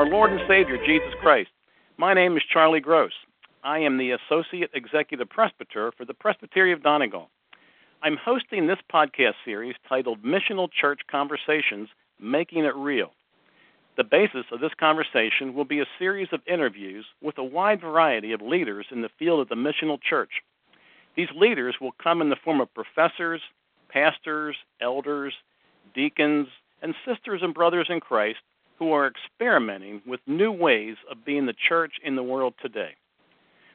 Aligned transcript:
our 0.00 0.08
Lord 0.08 0.32
and 0.32 0.40
Savior, 0.48 0.78
Jesus 0.78 1.12
Christ. 1.20 1.50
My 1.98 2.14
name 2.14 2.34
is 2.34 2.42
Charlie 2.50 2.80
Gross. 2.80 3.12
I 3.62 3.80
am 3.80 3.98
the 3.98 4.12
Associate 4.12 4.70
Executive 4.72 5.28
Presbyter 5.28 5.92
for 5.94 6.06
the 6.06 6.14
Presbytery 6.14 6.72
of 6.72 6.82
Donegal. 6.82 7.28
I'm 8.02 8.16
hosting 8.16 8.66
this 8.66 8.78
podcast 8.90 9.34
series 9.44 9.74
titled 9.86 10.22
Missional 10.22 10.70
Church 10.72 11.00
Conversations 11.10 11.90
Making 12.18 12.64
It 12.64 12.74
Real. 12.76 13.10
The 13.98 14.04
basis 14.04 14.46
of 14.50 14.60
this 14.60 14.72
conversation 14.80 15.52
will 15.52 15.66
be 15.66 15.80
a 15.80 15.96
series 15.98 16.28
of 16.32 16.40
interviews 16.46 17.04
with 17.20 17.36
a 17.36 17.44
wide 17.44 17.82
variety 17.82 18.32
of 18.32 18.40
leaders 18.40 18.86
in 18.90 19.02
the 19.02 19.10
field 19.18 19.40
of 19.40 19.50
the 19.50 19.54
missional 19.54 19.98
church. 20.00 20.30
These 21.14 21.28
leaders 21.36 21.76
will 21.78 21.92
come 22.02 22.22
in 22.22 22.30
the 22.30 22.40
form 22.42 22.62
of 22.62 22.72
professors, 22.72 23.42
pastors, 23.90 24.56
elders, 24.80 25.34
deacons, 25.94 26.46
and 26.80 26.94
sisters 27.06 27.42
and 27.42 27.52
brothers 27.52 27.88
in 27.90 28.00
Christ 28.00 28.38
who 28.80 28.92
are 28.92 29.06
experimenting 29.06 30.00
with 30.06 30.20
new 30.26 30.50
ways 30.50 30.96
of 31.08 31.24
being 31.24 31.44
the 31.44 31.54
church 31.68 31.92
in 32.02 32.16
the 32.16 32.22
world 32.22 32.54
today. 32.60 32.96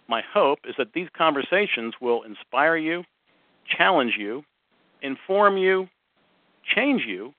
My 0.08 0.22
hope 0.34 0.59
is 0.68 0.73
that 0.80 0.94
these 0.94 1.08
conversations 1.16 1.94
will 2.02 2.23
inspire 2.23 2.76
you, 2.76 3.04
challenge 3.66 4.16
you, 4.18 4.44
inform 5.04 5.58
you, 5.58 5.88
change 6.76 7.04
you, 7.05 7.34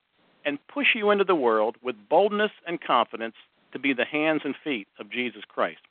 and 0.45 0.57
push 0.67 0.95
you 0.95 1.11
into 1.11 1.25
the 1.25 1.35
world 1.35 1.75
with 1.83 1.95
boldness 2.09 2.51
and 2.65 2.79
confidence 2.79 3.35
to 3.73 3.79
be 3.79 3.91
the 3.91 4.05
hands 4.05 4.41
and 4.45 4.55
feet 4.63 4.87
of 4.97 5.11
Jesus 5.11 5.43
Christ. 5.45 5.81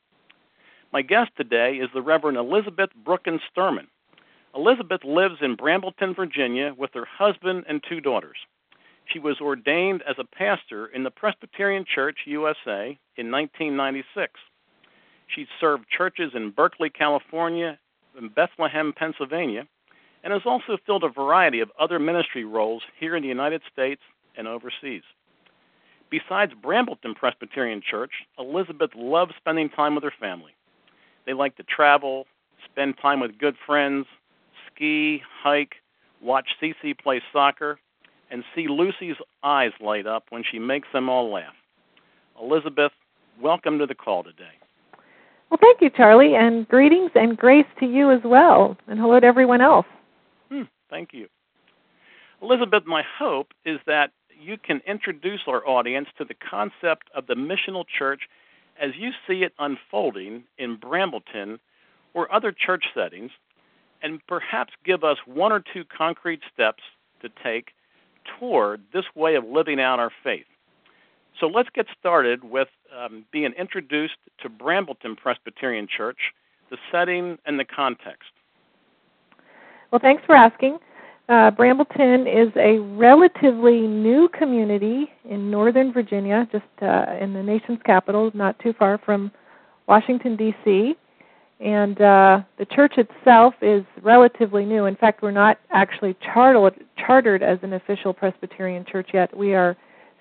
My 0.94 1.02
guest 1.02 1.30
today 1.36 1.74
is 1.74 1.90
the 1.92 2.00
Reverend 2.00 2.38
Elizabeth 2.38 2.88
Brookins 3.04 3.42
Sturman. 3.54 3.86
Elizabeth 4.54 5.04
lives 5.04 5.36
in 5.42 5.56
Brambleton, 5.56 6.16
Virginia, 6.16 6.72
with 6.78 6.90
her 6.94 7.04
husband 7.04 7.64
and 7.68 7.84
two 7.86 8.00
daughters. 8.00 8.38
She 9.12 9.18
was 9.18 9.40
ordained 9.40 10.02
as 10.02 10.16
a 10.18 10.24
pastor 10.24 10.86
in 10.86 11.04
the 11.04 11.10
Presbyterian 11.10 11.84
Church 11.84 12.18
USA 12.26 12.98
in 13.16 13.30
1996. 13.30 14.32
She 15.28 15.46
served 15.60 15.88
churches 15.88 16.32
in 16.34 16.50
Berkeley, 16.50 16.90
California, 16.90 17.78
and 18.16 18.34
Bethlehem, 18.34 18.92
Pennsylvania, 18.96 19.66
and 20.24 20.32
has 20.32 20.42
also 20.44 20.76
filled 20.84 21.04
a 21.04 21.08
variety 21.08 21.60
of 21.60 21.70
other 21.78 21.98
ministry 21.98 22.44
roles 22.44 22.82
here 22.98 23.14
in 23.14 23.22
the 23.22 23.28
United 23.28 23.62
States 23.72 24.02
and 24.36 24.48
overseas. 24.48 25.02
Besides 26.10 26.52
Brambleton 26.54 27.14
Presbyterian 27.14 27.82
Church, 27.88 28.12
Elizabeth 28.38 28.90
loves 28.94 29.34
spending 29.36 29.68
time 29.68 29.94
with 29.94 30.04
her 30.04 30.12
family. 30.18 30.52
They 31.26 31.32
like 31.32 31.56
to 31.56 31.64
travel, 31.64 32.26
spend 32.64 32.96
time 32.98 33.20
with 33.20 33.38
good 33.38 33.56
friends, 33.66 34.06
ski, 34.66 35.22
hike, 35.42 35.76
watch 36.20 36.48
CC 36.60 36.96
play 36.96 37.20
soccer, 37.32 37.78
and 38.30 38.44
see 38.54 38.66
Lucy's 38.68 39.16
eyes 39.42 39.72
light 39.80 40.06
up 40.06 40.24
when 40.30 40.42
she 40.48 40.58
makes 40.58 40.88
them 40.92 41.08
all 41.08 41.32
laugh. 41.32 41.54
Elizabeth, 42.40 42.92
welcome 43.40 43.78
to 43.78 43.86
the 43.86 43.94
call 43.94 44.22
today. 44.22 44.44
Well, 45.50 45.58
thank 45.60 45.80
you, 45.80 45.90
Charlie, 45.90 46.34
and 46.34 46.66
greetings 46.68 47.12
and 47.14 47.36
grace 47.36 47.66
to 47.78 47.86
you 47.86 48.10
as 48.10 48.20
well, 48.24 48.76
and 48.88 48.98
hello 48.98 49.20
to 49.20 49.26
everyone 49.26 49.60
else. 49.60 49.86
Hmm, 50.50 50.62
thank 50.90 51.10
you. 51.12 51.28
Elizabeth, 52.42 52.84
my 52.84 53.02
hope 53.18 53.48
is 53.64 53.78
that 53.86 54.10
you 54.38 54.56
can 54.58 54.80
introduce 54.86 55.40
our 55.46 55.66
audience 55.66 56.08
to 56.18 56.24
the 56.24 56.34
concept 56.34 57.08
of 57.14 57.26
the 57.26 57.34
missional 57.34 57.84
church 57.86 58.22
as 58.80 58.90
you 58.98 59.10
see 59.26 59.42
it 59.42 59.52
unfolding 59.58 60.44
in 60.58 60.76
Brambleton 60.76 61.58
or 62.12 62.32
other 62.34 62.52
church 62.52 62.84
settings, 62.94 63.30
and 64.02 64.20
perhaps 64.26 64.72
give 64.84 65.04
us 65.04 65.16
one 65.26 65.52
or 65.52 65.62
two 65.72 65.84
concrete 65.84 66.40
steps 66.52 66.82
to 67.22 67.30
take 67.42 67.68
toward 68.38 68.82
this 68.92 69.04
way 69.14 69.34
of 69.34 69.44
living 69.44 69.80
out 69.80 69.98
our 69.98 70.10
faith. 70.22 70.46
So 71.40 71.46
let's 71.46 71.68
get 71.74 71.86
started 71.98 72.44
with 72.44 72.68
um, 72.96 73.24
being 73.30 73.52
introduced 73.58 74.16
to 74.42 74.48
Brambleton 74.48 75.16
Presbyterian 75.16 75.86
Church, 75.94 76.18
the 76.70 76.78
setting 76.90 77.38
and 77.44 77.58
the 77.58 77.64
context. 77.64 78.30
Well, 79.90 80.00
thanks 80.00 80.22
for 80.24 80.34
asking. 80.34 80.78
Uh, 81.28 81.50
Brambleton 81.50 82.26
is 82.26 82.52
a 82.56 82.78
relatively 82.96 83.80
new 83.80 84.28
community 84.28 85.10
in 85.28 85.50
Northern 85.50 85.92
Virginia, 85.92 86.48
just 86.52 86.64
uh, 86.82 87.06
in 87.20 87.32
the 87.32 87.42
nation's 87.42 87.80
capital, 87.84 88.30
not 88.32 88.58
too 88.60 88.72
far 88.72 88.98
from 88.98 89.32
Washington, 89.88 90.36
D.C. 90.36 90.96
And 91.58 92.00
uh, 92.00 92.40
the 92.58 92.66
church 92.66 92.94
itself 92.98 93.54
is 93.62 93.82
relatively 94.02 94.64
new. 94.66 94.84
In 94.84 94.96
fact, 94.96 95.22
we're 95.22 95.30
not 95.30 95.58
actually 95.70 96.14
chartered, 96.20 96.84
chartered 96.98 97.42
as 97.42 97.58
an 97.62 97.72
official 97.72 98.12
Presbyterian 98.12 98.84
church 98.84 99.10
yet. 99.14 99.34
We 99.34 99.54
are 99.54 99.74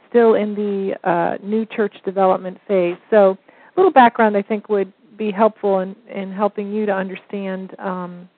still 0.09 0.35
in 0.35 0.55
the 0.55 1.09
uh, 1.09 1.37
new 1.43 1.65
church 1.65 1.93
development 2.05 2.57
phase. 2.67 2.95
So, 3.09 3.37
a 3.75 3.75
little 3.75 3.91
background 3.91 4.37
I 4.37 4.41
think 4.41 4.69
would 4.69 4.93
be 5.17 5.31
helpful 5.31 5.79
in, 5.79 5.95
in 6.09 6.31
helping 6.31 6.71
you 6.71 6.85
to 6.85 6.93
understand 6.93 7.77
um, 7.79 8.29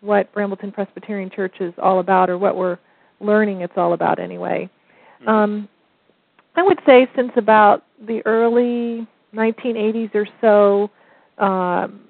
what 0.00 0.32
Brambleton 0.32 0.72
Presbyterian 0.72 1.30
Church 1.30 1.56
is 1.58 1.74
all 1.82 1.98
about, 1.98 2.30
or 2.30 2.38
what 2.38 2.56
we're 2.56 2.78
learning 3.20 3.62
it's 3.62 3.72
all 3.76 3.94
about 3.94 4.20
anyway. 4.20 4.70
Mm-hmm. 5.20 5.28
Um, 5.28 5.68
I 6.54 6.62
would 6.62 6.78
say 6.86 7.08
since 7.16 7.32
about 7.36 7.84
the 8.06 8.22
early 8.24 9.08
1980s 9.34 10.14
or 10.14 10.26
so, 10.40 10.90
um, 11.44 12.00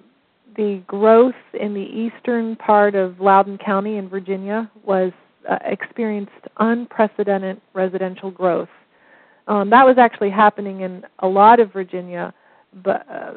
the 0.59 0.83
growth 0.89 1.37
in 1.59 1.73
the 1.73 1.81
eastern 1.81 2.57
part 2.57 2.97
of 2.97 3.21
Loudoun 3.21 3.59
County 3.59 3.97
in 3.97 4.09
Virginia 4.09 4.71
was 4.85 5.13
uh, 5.49 5.57
experienced 5.65 6.33
unprecedented 6.59 7.61
residential 7.73 8.31
growth. 8.31 8.69
Um, 9.47 9.71
that 9.71 9.87
was 9.87 9.97
actually 9.97 10.31
happening 10.31 10.81
in 10.81 11.05
a 11.21 11.29
lot 11.29 11.61
of 11.61 11.73
Virginia, 11.73 12.35
but 12.83 13.07
uh, 13.09 13.33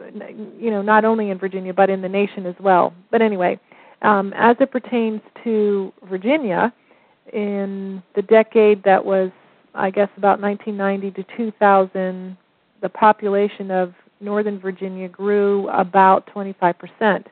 you 0.59 0.71
know 0.71 0.81
not 0.81 1.05
only 1.05 1.29
in 1.29 1.37
Virginia 1.37 1.73
but 1.73 1.89
in 1.89 2.01
the 2.01 2.09
nation 2.09 2.45
as 2.45 2.55
well. 2.59 2.93
But 3.11 3.21
anyway, 3.21 3.59
um, 4.01 4.33
as 4.35 4.57
it 4.59 4.71
pertains 4.71 5.21
to 5.43 5.93
Virginia, 6.09 6.73
in 7.33 8.01
the 8.15 8.23
decade 8.23 8.83
that 8.83 9.05
was, 9.05 9.29
I 9.75 9.91
guess, 9.91 10.09
about 10.17 10.41
1990 10.41 11.21
to 11.21 11.37
2000, 11.37 12.35
the 12.81 12.89
population 12.89 13.69
of 13.71 13.93
Northern 14.21 14.59
Virginia 14.59 15.09
grew 15.09 15.67
about 15.69 16.27
25%. 16.33 17.25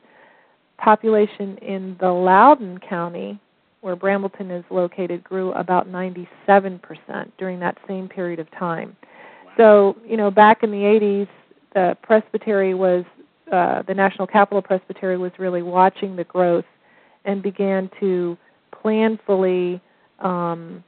Population 0.77 1.57
in 1.57 1.97
the 1.99 2.09
Loudoun 2.09 2.79
County, 2.79 3.39
where 3.81 3.95
Brambleton 3.95 4.51
is 4.51 4.63
located, 4.69 5.23
grew 5.23 5.51
about 5.53 5.89
97% 5.89 6.37
during 7.37 7.59
that 7.59 7.77
same 7.87 8.07
period 8.07 8.39
of 8.39 8.49
time. 8.51 8.95
So, 9.57 9.97
you 10.05 10.17
know, 10.17 10.31
back 10.31 10.63
in 10.63 10.71
the 10.71 10.77
80s, 10.77 11.27
the 11.73 11.97
Presbytery 12.01 12.73
was, 12.73 13.03
uh, 13.51 13.83
the 13.83 13.93
National 13.93 14.25
Capital 14.25 14.61
Presbytery 14.61 15.17
was 15.17 15.31
really 15.37 15.61
watching 15.61 16.15
the 16.15 16.23
growth 16.23 16.65
and 17.25 17.43
began 17.43 17.89
to 17.99 18.37
planfully 18.73 19.81
um, 20.19 20.83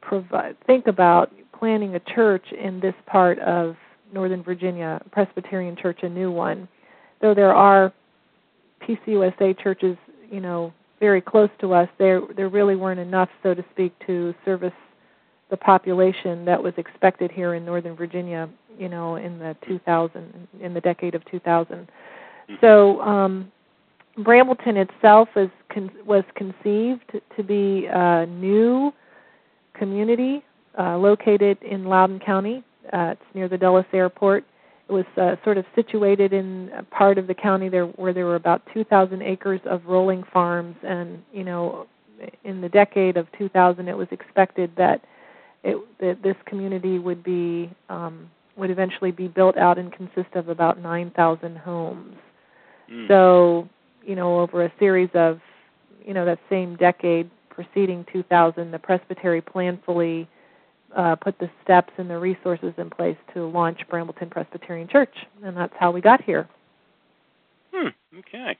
provide, 0.00 0.56
think 0.66 0.86
about 0.86 1.32
planning 1.58 1.94
a 1.94 2.00
church 2.00 2.44
in 2.52 2.80
this 2.80 2.94
part 3.06 3.38
of 3.38 3.76
Northern 4.14 4.42
Virginia 4.42 5.02
Presbyterian 5.10 5.76
Church, 5.76 6.00
a 6.02 6.08
new 6.08 6.30
one. 6.30 6.68
Though 7.20 7.34
there 7.34 7.54
are 7.54 7.92
PCUSA 8.82 9.62
churches, 9.62 9.96
you 10.30 10.40
know, 10.40 10.72
very 11.00 11.20
close 11.20 11.50
to 11.60 11.74
us, 11.74 11.88
there 11.98 12.22
there 12.36 12.48
really 12.48 12.76
weren't 12.76 13.00
enough, 13.00 13.28
so 13.42 13.52
to 13.52 13.64
speak, 13.72 13.92
to 14.06 14.34
service 14.44 14.72
the 15.50 15.56
population 15.56 16.44
that 16.44 16.62
was 16.62 16.72
expected 16.78 17.30
here 17.30 17.54
in 17.54 17.64
Northern 17.64 17.94
Virginia, 17.94 18.48
you 18.78 18.88
know, 18.88 19.16
in 19.16 19.38
the 19.38 19.56
2000 19.66 20.48
in 20.60 20.74
the 20.74 20.80
decade 20.80 21.14
of 21.14 21.24
2000. 21.26 21.76
Mm-hmm. 21.76 22.54
So 22.60 23.00
um, 23.02 23.52
Brambleton 24.18 24.76
itself 24.76 25.28
was 25.34 25.48
con- 25.72 25.90
was 26.06 26.24
conceived 26.36 27.20
to 27.36 27.42
be 27.42 27.86
a 27.90 28.26
new 28.26 28.92
community 29.74 30.44
uh, 30.78 30.96
located 30.96 31.58
in 31.62 31.84
Loudoun 31.84 32.20
County, 32.20 32.64
uh, 32.92 33.12
it's 33.12 33.34
near 33.34 33.48
the 33.48 33.58
Dulles 33.58 33.86
Airport. 33.92 34.44
It 34.88 34.92
was 34.92 35.06
uh, 35.16 35.36
sort 35.44 35.56
of 35.56 35.64
situated 35.74 36.32
in 36.32 36.70
a 36.76 36.82
part 36.82 37.16
of 37.16 37.26
the 37.26 37.34
county 37.34 37.68
there 37.68 37.86
where 37.86 38.12
there 38.12 38.26
were 38.26 38.36
about 38.36 38.62
2,000 38.74 39.22
acres 39.22 39.60
of 39.64 39.86
rolling 39.86 40.24
farms, 40.32 40.76
and 40.82 41.22
you 41.32 41.44
know, 41.44 41.86
in 42.44 42.60
the 42.60 42.68
decade 42.68 43.16
of 43.16 43.26
2000, 43.38 43.88
it 43.88 43.96
was 43.96 44.08
expected 44.10 44.70
that 44.76 45.02
it, 45.62 45.76
that 45.98 46.22
this 46.22 46.36
community 46.44 46.98
would 46.98 47.22
be 47.24 47.70
um, 47.88 48.30
would 48.56 48.70
eventually 48.70 49.10
be 49.10 49.26
built 49.26 49.56
out 49.56 49.78
and 49.78 49.92
consist 49.92 50.34
of 50.34 50.48
about 50.48 50.80
9,000 50.80 51.56
homes. 51.58 52.16
Mm. 52.90 53.08
So, 53.08 53.68
you 54.04 54.14
know, 54.14 54.40
over 54.40 54.64
a 54.64 54.72
series 54.78 55.10
of, 55.14 55.40
you 56.04 56.14
know, 56.14 56.24
that 56.24 56.38
same 56.48 56.76
decade 56.76 57.28
preceding 57.48 58.06
2000, 58.12 58.70
the 58.70 58.78
presbytery 58.78 59.40
planfully 59.40 60.28
uh, 60.96 61.16
put 61.16 61.38
the 61.38 61.50
steps 61.62 61.92
and 61.98 62.08
the 62.08 62.18
resources 62.18 62.72
in 62.78 62.90
place 62.90 63.16
to 63.34 63.46
launch 63.46 63.80
Brambleton 63.90 64.30
Presbyterian 64.30 64.88
Church, 64.88 65.14
and 65.42 65.56
that's 65.56 65.74
how 65.78 65.90
we 65.90 66.00
got 66.00 66.22
here. 66.22 66.48
Hmm. 67.72 67.88
Okay. 68.18 68.56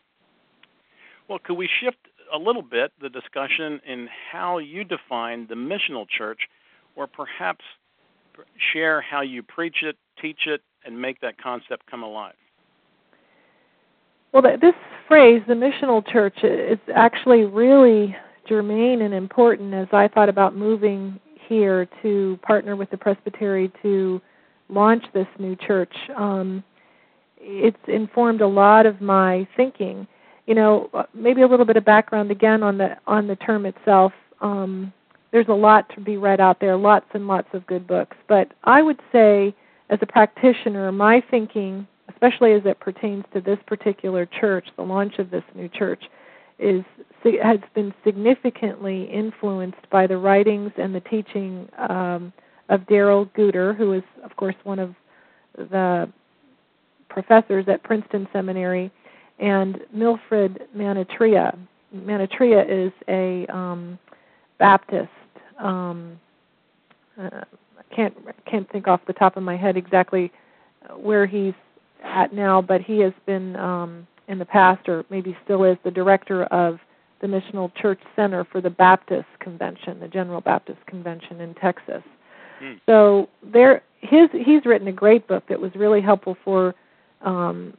Well, 1.28 1.38
could 1.38 1.54
we 1.56 1.68
shift 1.80 1.98
a 2.32 2.38
little 2.38 2.62
bit 2.62 2.92
the 3.00 3.08
discussion 3.08 3.80
in 3.86 4.08
how 4.32 4.58
you 4.58 4.84
define 4.84 5.46
the 5.48 5.54
missional 5.54 6.06
church, 6.08 6.40
or 6.96 7.06
perhaps 7.06 7.64
share 8.72 9.00
how 9.00 9.20
you 9.20 9.42
preach 9.42 9.82
it, 9.82 9.96
teach 10.20 10.46
it, 10.46 10.60
and 10.84 11.00
make 11.00 11.20
that 11.20 11.40
concept 11.40 11.88
come 11.90 12.02
alive? 12.02 12.34
Well, 14.32 14.42
this 14.42 14.74
phrase, 15.06 15.42
the 15.46 15.54
missional 15.54 16.04
church, 16.06 16.36
is 16.42 16.78
actually 16.94 17.44
really 17.44 18.16
germane 18.48 19.02
and 19.02 19.14
important 19.14 19.72
as 19.72 19.86
I 19.92 20.08
thought 20.08 20.28
about 20.28 20.56
moving 20.56 21.20
here 21.48 21.88
to 22.02 22.38
partner 22.42 22.76
with 22.76 22.90
the 22.90 22.96
Presbytery 22.96 23.72
to 23.82 24.20
launch 24.68 25.04
this 25.12 25.26
new 25.38 25.56
church. 25.56 25.94
Um, 26.16 26.62
it's 27.38 27.76
informed 27.88 28.40
a 28.40 28.46
lot 28.46 28.86
of 28.86 29.00
my 29.00 29.46
thinking. 29.56 30.06
You 30.46 30.54
know, 30.54 31.06
maybe 31.14 31.42
a 31.42 31.46
little 31.46 31.66
bit 31.66 31.76
of 31.76 31.84
background 31.84 32.30
again 32.30 32.62
on 32.62 32.78
the 32.78 32.96
on 33.06 33.26
the 33.26 33.36
term 33.36 33.66
itself. 33.66 34.12
Um, 34.40 34.92
there's 35.32 35.48
a 35.48 35.52
lot 35.52 35.88
to 35.94 36.00
be 36.00 36.16
read 36.16 36.40
out 36.40 36.60
there, 36.60 36.76
lots 36.76 37.06
and 37.12 37.26
lots 37.26 37.48
of 37.54 37.66
good 37.66 37.86
books. 37.86 38.16
But 38.28 38.52
I 38.64 38.82
would 38.82 39.00
say, 39.10 39.54
as 39.90 39.98
a 40.00 40.06
practitioner, 40.06 40.92
my 40.92 41.22
thinking, 41.30 41.86
especially 42.08 42.52
as 42.52 42.62
it 42.64 42.78
pertains 42.78 43.24
to 43.32 43.40
this 43.40 43.58
particular 43.66 44.26
church, 44.26 44.66
the 44.76 44.82
launch 44.82 45.18
of 45.18 45.30
this 45.30 45.42
new 45.54 45.68
church, 45.68 46.04
is 46.58 46.84
has 47.42 47.58
been 47.74 47.92
significantly 48.04 49.04
influenced 49.04 49.88
by 49.90 50.06
the 50.06 50.16
writings 50.16 50.70
and 50.76 50.94
the 50.94 51.00
teaching 51.00 51.66
um, 51.88 52.32
of 52.68 52.86
Darrell 52.86 53.26
Guder, 53.36 53.74
who 53.74 53.94
is, 53.94 54.02
of 54.22 54.36
course, 54.36 54.54
one 54.64 54.78
of 54.78 54.94
the 55.56 56.10
professors 57.08 57.64
at 57.68 57.82
Princeton 57.82 58.28
Seminary, 58.32 58.90
and 59.38 59.80
Milfred 59.94 60.66
Minatrea. 60.76 61.56
Minatrea 61.94 62.64
is 62.68 62.92
a 63.08 63.46
um, 63.54 63.98
Baptist. 64.58 65.08
Um, 65.58 66.18
uh, 67.18 67.30
I 67.78 67.94
can't 67.94 68.14
can't 68.44 68.70
think 68.70 68.88
off 68.88 69.00
the 69.06 69.12
top 69.12 69.36
of 69.36 69.42
my 69.42 69.56
head 69.56 69.76
exactly 69.76 70.32
where 70.96 71.26
he's 71.26 71.54
at 72.02 72.32
now, 72.32 72.60
but 72.60 72.80
he 72.80 72.98
has 73.00 73.12
been 73.26 73.56
um, 73.56 74.06
in 74.28 74.38
the 74.38 74.44
past, 74.44 74.88
or 74.88 75.04
maybe 75.10 75.36
still 75.44 75.64
is, 75.64 75.76
the 75.84 75.90
director 75.90 76.44
of 76.44 76.78
the 77.20 77.26
Missional 77.26 77.74
Church 77.74 78.00
Center 78.16 78.44
for 78.44 78.60
the 78.60 78.70
Baptist 78.70 79.28
Convention, 79.40 80.00
the 80.00 80.08
General 80.08 80.40
Baptist 80.40 80.84
Convention 80.86 81.40
in 81.40 81.54
Texas. 81.54 82.02
Mm. 82.62 82.80
So 82.86 83.28
there, 83.42 83.82
his 84.00 84.28
he's 84.32 84.64
written 84.64 84.88
a 84.88 84.92
great 84.92 85.26
book 85.26 85.44
that 85.48 85.60
was 85.60 85.74
really 85.74 86.00
helpful 86.00 86.36
for 86.44 86.74
um, 87.22 87.74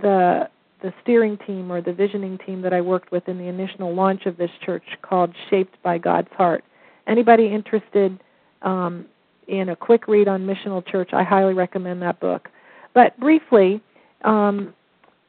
the 0.00 0.48
the 0.82 0.92
steering 1.02 1.38
team 1.46 1.72
or 1.72 1.80
the 1.80 1.92
visioning 1.92 2.38
team 2.38 2.60
that 2.62 2.72
I 2.72 2.80
worked 2.80 3.10
with 3.10 3.28
in 3.28 3.38
the 3.38 3.44
initial 3.44 3.94
launch 3.94 4.26
of 4.26 4.36
this 4.36 4.50
church 4.64 4.84
called 5.02 5.34
Shaped 5.50 5.82
by 5.82 5.98
God's 5.98 6.28
Heart. 6.32 6.64
Anybody 7.06 7.46
interested 7.46 8.18
um, 8.62 9.06
in 9.48 9.70
a 9.70 9.76
quick 9.76 10.06
read 10.06 10.28
on 10.28 10.46
missional 10.46 10.86
church, 10.86 11.10
I 11.12 11.22
highly 11.22 11.54
recommend 11.54 12.02
that 12.02 12.20
book. 12.20 12.48
But 12.94 13.18
briefly, 13.18 13.80
um, 14.24 14.74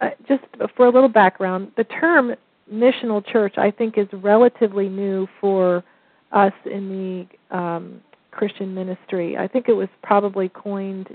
uh, 0.01 0.09
just 0.27 0.43
for 0.75 0.85
a 0.85 0.91
little 0.91 1.09
background, 1.09 1.71
the 1.77 1.83
term 1.85 2.35
missional 2.71 3.25
church 3.25 3.57
I 3.57 3.71
think 3.71 3.97
is 3.97 4.07
relatively 4.11 4.89
new 4.89 5.27
for 5.39 5.83
us 6.31 6.53
in 6.65 7.27
the 7.51 7.57
um, 7.57 8.01
Christian 8.31 8.73
ministry. 8.73 9.37
I 9.37 9.47
think 9.47 9.69
it 9.69 9.73
was 9.73 9.87
probably 10.03 10.49
coined, 10.49 11.09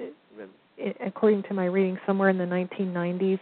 according 1.05 1.45
to 1.45 1.55
my 1.55 1.67
reading, 1.67 1.99
somewhere 2.07 2.31
in 2.31 2.39
the 2.39 2.45
1990s. 2.45 3.39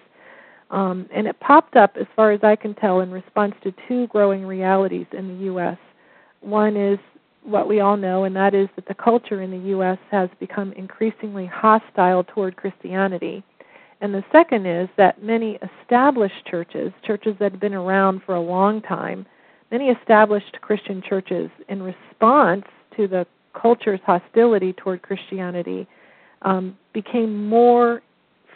Um, 0.70 1.08
and 1.12 1.26
it 1.26 1.38
popped 1.40 1.76
up, 1.76 1.96
as 1.98 2.06
far 2.14 2.30
as 2.32 2.40
I 2.44 2.54
can 2.54 2.74
tell, 2.74 3.00
in 3.00 3.10
response 3.10 3.54
to 3.64 3.74
two 3.88 4.06
growing 4.08 4.46
realities 4.46 5.06
in 5.16 5.28
the 5.28 5.44
U.S. 5.44 5.78
One 6.40 6.76
is 6.76 6.98
what 7.42 7.68
we 7.68 7.80
all 7.80 7.96
know, 7.96 8.24
and 8.24 8.36
that 8.36 8.54
is 8.54 8.68
that 8.76 8.86
the 8.86 8.94
culture 8.94 9.42
in 9.42 9.50
the 9.50 9.68
U.S. 9.70 9.98
has 10.10 10.28
become 10.38 10.72
increasingly 10.74 11.46
hostile 11.46 12.22
toward 12.24 12.56
Christianity. 12.56 13.42
And 14.00 14.14
the 14.14 14.24
second 14.32 14.66
is 14.66 14.88
that 14.96 15.22
many 15.22 15.58
established 15.82 16.46
churches, 16.50 16.92
churches 17.06 17.36
that 17.38 17.52
have 17.52 17.60
been 17.60 17.74
around 17.74 18.22
for 18.24 18.34
a 18.34 18.40
long 18.40 18.80
time, 18.80 19.26
many 19.70 19.88
established 19.88 20.58
Christian 20.62 21.02
churches, 21.06 21.50
in 21.68 21.82
response 21.82 22.64
to 22.96 23.06
the 23.06 23.26
culture's 23.60 24.00
hostility 24.06 24.72
toward 24.72 25.02
Christianity, 25.02 25.86
um, 26.42 26.78
became 26.94 27.46
more 27.46 28.02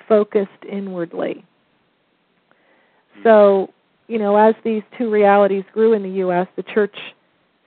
focused 0.09 0.51
inwardly. 0.71 1.45
So, 3.23 3.71
you 4.09 4.19
know, 4.19 4.37
as 4.37 4.55
these 4.65 4.83
two 4.97 5.11
realities 5.11 5.65
grew 5.73 5.93
in 5.93 6.03
the 6.03 6.17
U.S., 6.21 6.47
the 6.57 6.63
church 6.63 6.97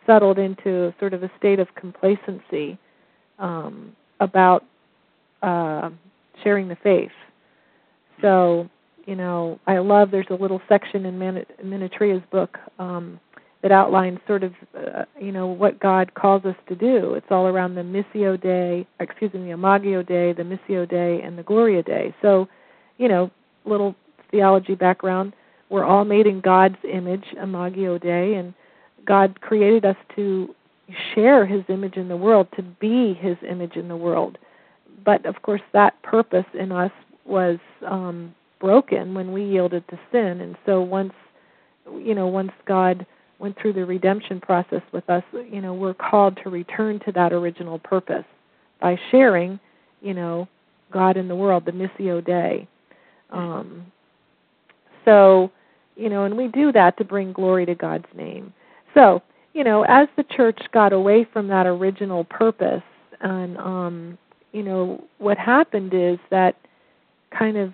settled 0.06 0.40
into 0.40 0.94
sort 1.00 1.14
of 1.14 1.24
a 1.24 1.32
state 1.38 1.60
of 1.60 1.68
complacency 1.76 2.78
um, 3.40 3.96
about 4.20 4.64
uh, 5.44 5.90
sharing 6.44 6.68
the 6.68 6.78
faith. 6.78 7.12
So, 8.22 8.70
you 9.06 9.16
know, 9.16 9.60
I 9.68 9.78
love 9.78 10.12
there's 10.12 10.28
a 10.30 10.36
little 10.36 10.62
section 10.68 11.06
in 11.06 11.18
Man- 11.18 11.46
Minatrea's 11.64 12.24
book 12.32 12.58
um, 12.80 13.20
that 13.62 13.72
outlines 13.72 14.20
sort 14.28 14.44
of, 14.44 14.54
uh, 14.78 15.06
you 15.20 15.32
know, 15.32 15.48
what 15.48 15.80
God 15.80 16.14
calls 16.14 16.46
us 16.46 16.56
to 16.68 16.76
do. 16.76 17.14
It's 17.14 17.28
all 17.30 17.48
around 17.48 17.76
the 17.76 17.82
Missio 17.82 18.40
Dei, 18.42 18.86
excuse 19.00 19.34
me, 19.34 19.42
the 19.42 19.52
Imago 19.52 20.04
Dei, 20.04 20.34
the 20.34 20.44
Missio 20.44 20.88
Dei, 20.88 21.22
and 21.22 21.38
the 21.38 21.44
Gloria 21.44 21.84
Dei. 21.84 22.14
So, 22.22 22.48
you 22.98 23.08
know, 23.08 23.32
little 23.66 23.96
theology 24.32 24.76
background. 24.76 25.34
We're 25.70 25.86
all 25.86 26.06
made 26.06 26.28
in 26.28 26.40
God's 26.42 26.78
image, 26.84 27.26
Imago 27.42 27.98
Dei, 27.98 28.36
and 28.36 28.54
God 29.06 29.42
created 29.42 29.86
us 29.86 29.98
to 30.16 30.54
share 31.14 31.46
His 31.46 31.64
image 31.70 31.98
in 31.98 32.08
the 32.08 32.18
world, 32.18 32.48
to 32.56 32.62
be 32.62 33.14
His 33.14 33.38
image 33.50 33.76
in 33.76 33.88
the 33.88 33.98
world. 33.98 34.38
But 35.04 35.26
of 35.26 35.42
course, 35.42 35.62
that 35.74 36.02
purpose 36.04 36.46
in 36.54 36.72
us 36.72 36.92
was 37.28 37.60
um, 37.86 38.34
broken 38.60 39.14
when 39.14 39.32
we 39.32 39.44
yielded 39.44 39.88
to 39.90 40.00
sin, 40.12 40.42
and 40.42 40.56
so 40.66 40.82
once, 40.82 41.14
you 41.86 42.16
know, 42.16 42.28
once 42.28 42.52
God 42.66 43.06
went 43.40 43.58
through 43.60 43.74
the 43.74 43.86
redemption 43.86 44.40
process 44.40 44.82
with 44.92 45.08
us, 45.10 45.24
you 45.52 45.62
know, 45.62 45.74
we're 45.74 45.94
called 45.94 46.40
to 46.44 46.50
return 46.50 47.00
to 47.06 47.12
that 47.12 47.34
original 47.34 47.80
purpose 47.80 48.26
by 48.82 48.98
sharing, 49.12 49.60
you 50.02 50.14
know, 50.14 50.48
God 50.92 51.18
in 51.18 51.28
the 51.28 51.36
world, 51.36 51.66
the 51.66 51.72
Missio 51.72 52.26
Dei. 52.26 52.68
Um, 53.32 53.86
so, 55.06 55.52
you 55.96 56.10
know, 56.10 56.26
and 56.26 56.36
we 56.36 56.48
do 56.48 56.72
that 56.72 56.98
to 56.98 57.04
bring 57.04 57.32
glory 57.32 57.66
to 57.66 57.76
God's 57.76 58.08
name. 58.16 58.54
So, 58.94 59.22
you 59.54 59.64
know, 59.64 59.84
as 59.84 60.08
the 60.16 60.24
church 60.24 60.60
got 60.72 60.94
away 60.94 61.26
from 61.32 61.48
that 61.48 61.66
original 61.66 62.24
purpose, 62.24 62.84
and 63.22 63.58
um, 63.58 64.18
you 64.52 64.64
know, 64.64 65.04
what 65.18 65.38
happened 65.38 65.94
is 65.94 66.20
that 66.30 66.56
kind 67.38 67.58
of 67.58 67.74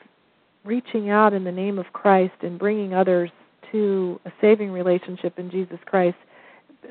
reaching 0.63 1.10
out 1.10 1.33
in 1.33 1.43
the 1.43 1.51
name 1.51 1.77
of 1.77 1.86
Christ 1.93 2.36
and 2.41 2.57
bringing 2.57 2.93
others 2.93 3.29
to 3.72 4.19
a 4.25 4.31
saving 4.39 4.72
relationship 4.72 5.38
in 5.39 5.50
Jesus 5.51 5.79
Christ, 5.86 6.17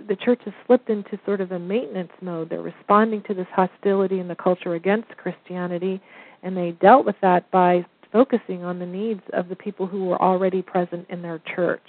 the 0.09 0.16
church 0.16 0.40
has 0.45 0.54
slipped 0.66 0.90
into 0.90 1.19
sort 1.25 1.40
of 1.40 1.52
a 1.52 1.59
maintenance 1.59 2.12
mode. 2.21 2.50
They're 2.50 2.62
responding 2.62 3.23
to 3.28 3.35
this 3.35 3.47
hostility 3.52 4.21
in 4.21 4.28
the 4.28 4.35
culture 4.35 4.75
against 4.75 5.16
Christianity, 5.16 6.00
and 6.42 6.57
they 6.57 6.73
dealt 6.73 7.07
with 7.07 7.16
that 7.23 7.50
by 7.50 7.85
focusing 8.11 8.64
on 8.64 8.78
the 8.78 8.87
needs 8.87 9.23
of 9.33 9.49
the 9.49 9.57
people 9.57 9.87
who 9.87 10.04
were 10.04 10.21
already 10.21 10.61
present 10.61 11.07
in 11.09 11.23
their 11.23 11.40
church. 11.54 11.88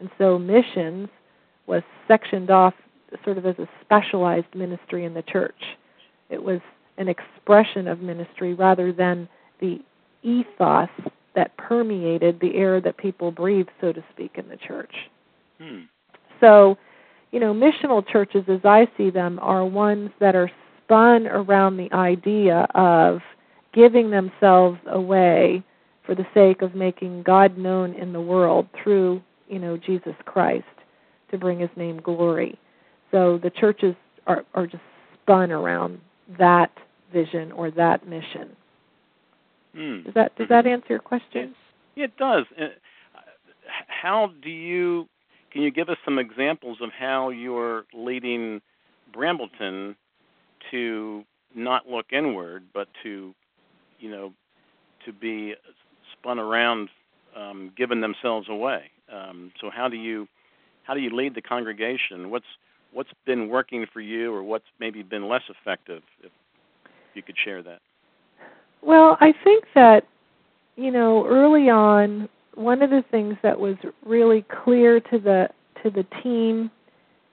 And 0.00 0.10
so 0.18 0.38
missions 0.38 1.08
was 1.66 1.82
sectioned 2.08 2.50
off 2.50 2.74
sort 3.24 3.38
of 3.38 3.46
as 3.46 3.58
a 3.58 3.68
specialized 3.84 4.52
ministry 4.54 5.04
in 5.04 5.14
the 5.14 5.22
church. 5.22 5.54
It 6.30 6.42
was 6.42 6.60
an 6.98 7.08
expression 7.08 7.86
of 7.86 8.00
ministry 8.00 8.54
rather 8.54 8.92
than 8.92 9.28
the 9.60 9.80
ethos 10.24 10.88
that 11.34 11.56
permeated 11.56 12.40
the 12.40 12.54
air 12.56 12.80
that 12.80 12.96
people 12.96 13.30
breathe, 13.30 13.66
so 13.80 13.92
to 13.92 14.02
speak, 14.12 14.32
in 14.36 14.48
the 14.48 14.56
church. 14.56 14.92
Hmm. 15.60 15.80
So, 16.40 16.76
you 17.32 17.40
know, 17.40 17.52
missional 17.52 18.06
churches, 18.06 18.44
as 18.48 18.60
I 18.64 18.86
see 18.96 19.10
them, 19.10 19.38
are 19.40 19.64
ones 19.64 20.10
that 20.20 20.34
are 20.34 20.50
spun 20.84 21.26
around 21.26 21.76
the 21.76 21.92
idea 21.92 22.66
of 22.74 23.20
giving 23.72 24.10
themselves 24.10 24.78
away 24.86 25.62
for 26.06 26.14
the 26.14 26.26
sake 26.34 26.62
of 26.62 26.74
making 26.74 27.22
God 27.22 27.58
known 27.58 27.94
in 27.94 28.12
the 28.12 28.20
world 28.20 28.68
through, 28.82 29.22
you 29.48 29.58
know, 29.58 29.76
Jesus 29.76 30.14
Christ 30.24 30.64
to 31.30 31.38
bring 31.38 31.58
his 31.58 31.70
name 31.76 32.00
glory. 32.00 32.58
So 33.10 33.38
the 33.42 33.50
churches 33.50 33.94
are, 34.26 34.44
are 34.54 34.66
just 34.66 34.82
spun 35.22 35.50
around 35.50 36.00
that 36.38 36.70
vision 37.12 37.52
or 37.52 37.70
that 37.72 38.06
mission. 38.06 38.54
Mm. 39.76 40.04
Does 40.04 40.14
that 40.14 40.36
does 40.36 40.48
that 40.48 40.66
answer 40.66 40.86
your 40.90 40.98
question? 41.00 41.54
It, 41.96 42.02
it 42.02 42.16
does. 42.16 42.44
Uh, 42.60 42.66
how 43.88 44.30
do 44.42 44.50
you 44.50 45.08
can 45.52 45.62
you 45.62 45.70
give 45.70 45.88
us 45.88 45.96
some 46.04 46.18
examples 46.18 46.78
of 46.80 46.90
how 46.96 47.30
you're 47.30 47.84
leading 47.92 48.60
Brambleton 49.12 49.94
to 50.70 51.24
not 51.54 51.88
look 51.88 52.06
inward, 52.12 52.64
but 52.72 52.88
to 53.02 53.34
you 53.98 54.10
know 54.10 54.32
to 55.04 55.12
be 55.12 55.54
spun 56.12 56.38
around, 56.38 56.88
um, 57.36 57.72
giving 57.76 58.00
themselves 58.00 58.48
away? 58.48 58.90
Um, 59.12 59.52
so 59.60 59.70
how 59.70 59.88
do 59.88 59.96
you 59.96 60.26
how 60.84 60.94
do 60.94 61.00
you 61.00 61.14
lead 61.14 61.34
the 61.34 61.42
congregation? 61.42 62.30
What's 62.30 62.46
what's 62.92 63.10
been 63.26 63.48
working 63.48 63.86
for 63.92 64.00
you, 64.00 64.32
or 64.32 64.42
what's 64.42 64.66
maybe 64.78 65.02
been 65.02 65.28
less 65.28 65.42
effective? 65.48 66.02
If 66.22 66.30
you 67.14 67.22
could 67.22 67.36
share 67.44 67.62
that. 67.62 67.80
Well, 68.84 69.16
I 69.20 69.32
think 69.44 69.64
that 69.74 70.04
you 70.76 70.90
know 70.90 71.26
early 71.26 71.70
on, 71.70 72.28
one 72.54 72.82
of 72.82 72.90
the 72.90 73.04
things 73.10 73.36
that 73.42 73.58
was 73.58 73.76
really 74.04 74.44
clear 74.64 75.00
to 75.00 75.18
the 75.18 75.48
to 75.82 75.90
the 75.90 76.04
team 76.22 76.70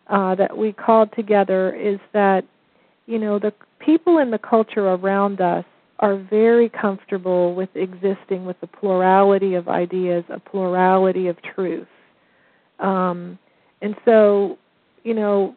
uh, 0.07 0.35
that 0.35 0.55
we 0.55 0.73
called 0.73 1.09
together 1.15 1.75
is 1.75 1.99
that 2.13 2.43
you 3.05 3.19
know 3.19 3.39
the 3.39 3.53
people 3.79 4.19
in 4.19 4.31
the 4.31 4.39
culture 4.39 4.89
around 4.89 5.41
us 5.41 5.65
are 5.99 6.17
very 6.17 6.69
comfortable 6.69 7.53
with 7.53 7.69
existing 7.75 8.45
with 8.45 8.57
a 8.63 8.67
plurality 8.67 9.53
of 9.55 9.69
ideas, 9.69 10.23
a 10.29 10.39
plurality 10.39 11.27
of 11.27 11.37
truth. 11.55 11.87
Um, 12.79 13.37
and 13.81 13.95
so, 14.03 14.57
you 15.03 15.13
know, 15.13 15.55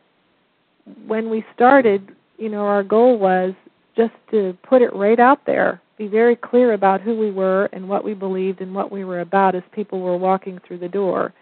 when 1.07 1.31
we 1.31 1.45
started, 1.55 2.15
you 2.37 2.51
know, 2.51 2.61
our 2.67 2.83
goal 2.83 3.19
was 3.19 3.55
just 3.97 4.13
to 4.33 4.57
put 4.69 4.83
it 4.83 4.95
right 4.95 5.19
out 5.19 5.41
there, 5.47 5.81
be 5.97 6.09
very 6.09 6.37
clear 6.37 6.73
about 6.73 7.01
who 7.01 7.17
we 7.17 7.31
were 7.31 7.67
and 7.73 7.89
what 7.89 8.05
we 8.05 8.15
believed 8.15 8.61
and 8.61 8.75
what 8.75 8.91
we 8.91 9.05
were 9.05 9.21
about 9.21 9.55
as 9.55 9.63
people 9.73 10.01
were 10.01 10.17
walking 10.17 10.59
through 10.67 10.79
the 10.79 10.89
door. 10.89 11.33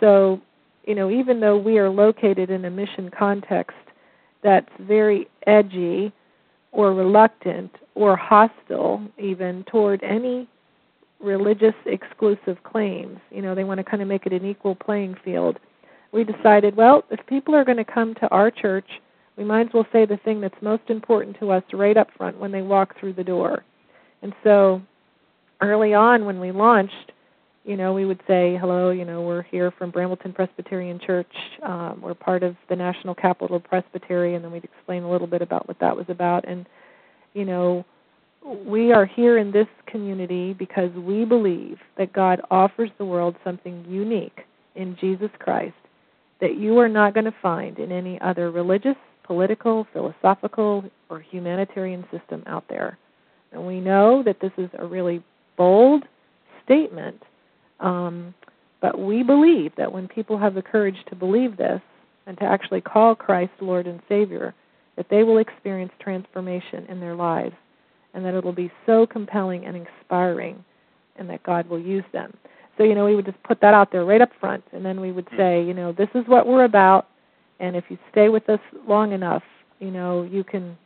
So, 0.00 0.40
you 0.86 0.94
know, 0.94 1.10
even 1.10 1.40
though 1.40 1.56
we 1.56 1.78
are 1.78 1.88
located 1.88 2.50
in 2.50 2.64
a 2.64 2.70
mission 2.70 3.10
context 3.16 3.76
that's 4.42 4.68
very 4.80 5.28
edgy 5.46 6.12
or 6.72 6.92
reluctant 6.92 7.70
or 7.94 8.16
hostile 8.16 9.02
even 9.18 9.64
toward 9.64 10.02
any 10.02 10.48
religious 11.20 11.74
exclusive 11.86 12.62
claims. 12.64 13.18
You 13.30 13.42
know, 13.42 13.54
they 13.54 13.64
want 13.64 13.78
to 13.78 13.84
kind 13.84 14.02
of 14.02 14.08
make 14.08 14.26
it 14.26 14.32
an 14.32 14.44
equal 14.44 14.74
playing 14.74 15.16
field. 15.24 15.58
We 16.12 16.24
decided, 16.24 16.76
well, 16.76 17.04
if 17.10 17.24
people 17.26 17.54
are 17.54 17.64
going 17.64 17.78
to 17.78 17.84
come 17.84 18.14
to 18.16 18.28
our 18.28 18.50
church, 18.50 18.86
we 19.36 19.44
might 19.44 19.68
as 19.68 19.72
well 19.72 19.86
say 19.92 20.04
the 20.04 20.18
thing 20.18 20.40
that's 20.40 20.60
most 20.60 20.82
important 20.88 21.38
to 21.40 21.50
us 21.50 21.62
right 21.72 21.96
up 21.96 22.08
front 22.16 22.38
when 22.38 22.52
they 22.52 22.62
walk 22.62 22.98
through 22.98 23.14
the 23.14 23.24
door. 23.24 23.64
And 24.24 24.32
so 24.42 24.80
early 25.60 25.92
on 25.92 26.24
when 26.24 26.40
we 26.40 26.50
launched, 26.50 27.12
you 27.64 27.76
know, 27.76 27.92
we 27.92 28.06
would 28.06 28.20
say, 28.26 28.56
hello, 28.58 28.90
you 28.90 29.04
know, 29.04 29.20
we're 29.20 29.42
here 29.42 29.70
from 29.70 29.92
Brambleton 29.92 30.32
Presbyterian 30.34 30.98
Church. 30.98 31.30
Um, 31.62 32.00
we're 32.02 32.14
part 32.14 32.42
of 32.42 32.56
the 32.70 32.74
National 32.74 33.14
Capital 33.14 33.60
Presbytery, 33.60 34.34
and 34.34 34.42
then 34.42 34.50
we'd 34.50 34.64
explain 34.64 35.02
a 35.02 35.10
little 35.10 35.26
bit 35.26 35.42
about 35.42 35.68
what 35.68 35.78
that 35.80 35.94
was 35.94 36.06
about. 36.08 36.48
And, 36.48 36.66
you 37.34 37.44
know, 37.44 37.84
we 38.66 38.92
are 38.92 39.04
here 39.04 39.36
in 39.36 39.52
this 39.52 39.68
community 39.86 40.54
because 40.54 40.90
we 40.92 41.26
believe 41.26 41.76
that 41.98 42.14
God 42.14 42.40
offers 42.50 42.90
the 42.96 43.04
world 43.04 43.36
something 43.44 43.84
unique 43.86 44.40
in 44.74 44.96
Jesus 45.00 45.30
Christ 45.38 45.74
that 46.40 46.56
you 46.56 46.78
are 46.78 46.88
not 46.88 47.12
going 47.12 47.24
to 47.24 47.34
find 47.42 47.78
in 47.78 47.92
any 47.92 48.18
other 48.22 48.50
religious, 48.50 48.96
political, 49.22 49.86
philosophical, 49.92 50.82
or 51.10 51.20
humanitarian 51.20 52.04
system 52.10 52.42
out 52.46 52.64
there. 52.70 52.98
And 53.54 53.66
we 53.66 53.80
know 53.80 54.22
that 54.24 54.40
this 54.40 54.52
is 54.58 54.68
a 54.78 54.84
really 54.84 55.22
bold 55.56 56.04
statement 56.64 57.22
um, 57.80 58.34
but 58.80 58.98
we 58.98 59.22
believe 59.22 59.72
that 59.76 59.92
when 59.92 60.08
people 60.08 60.38
have 60.38 60.54
the 60.54 60.62
courage 60.62 60.96
to 61.08 61.16
believe 61.16 61.56
this 61.56 61.80
and 62.26 62.36
to 62.38 62.44
actually 62.44 62.80
call 62.80 63.14
Christ 63.14 63.52
Lord 63.60 63.86
and 63.86 64.00
Savior, 64.08 64.54
that 64.96 65.06
they 65.10 65.22
will 65.22 65.38
experience 65.38 65.92
transformation 66.00 66.86
in 66.88 67.00
their 67.00 67.14
lives 67.14 67.54
and 68.12 68.24
that 68.24 68.34
it 68.34 68.44
will 68.44 68.52
be 68.52 68.70
so 68.86 69.06
compelling 69.06 69.64
and 69.66 69.76
inspiring 69.76 70.64
and 71.16 71.28
that 71.30 71.42
God 71.42 71.68
will 71.68 71.80
use 71.80 72.04
them. 72.12 72.32
So, 72.76 72.84
you 72.84 72.94
know, 72.94 73.04
we 73.04 73.14
would 73.16 73.24
just 73.26 73.42
put 73.42 73.60
that 73.60 73.74
out 73.74 73.90
there 73.90 74.04
right 74.04 74.20
up 74.20 74.30
front 74.40 74.64
and 74.72 74.84
then 74.84 75.00
we 75.00 75.12
would 75.12 75.28
say, 75.36 75.62
you 75.64 75.74
know, 75.74 75.92
this 75.92 76.08
is 76.14 76.24
what 76.26 76.46
we're 76.46 76.64
about 76.64 77.08
and 77.60 77.76
if 77.76 77.84
you 77.88 77.98
stay 78.10 78.28
with 78.28 78.48
us 78.48 78.60
long 78.86 79.12
enough, 79.12 79.42
you 79.80 79.90
know, 79.90 80.22
you 80.22 80.44
can 80.44 80.76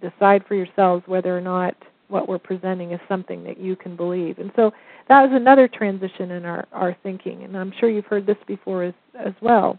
decide 0.00 0.44
for 0.46 0.54
yourselves 0.54 1.02
whether 1.06 1.36
or 1.36 1.40
not 1.40 1.74
what 2.08 2.28
we're 2.28 2.38
presenting 2.38 2.92
is 2.92 3.00
something 3.08 3.42
that 3.44 3.58
you 3.58 3.76
can 3.76 3.96
believe. 3.96 4.38
And 4.38 4.52
so 4.56 4.72
that 5.08 5.22
was 5.22 5.30
another 5.32 5.68
transition 5.68 6.30
in 6.32 6.44
our, 6.44 6.66
our 6.72 6.96
thinking, 7.02 7.42
and 7.42 7.56
I'm 7.56 7.72
sure 7.78 7.90
you've 7.90 8.06
heard 8.06 8.26
this 8.26 8.36
before 8.46 8.84
as, 8.84 8.94
as 9.18 9.32
well. 9.40 9.78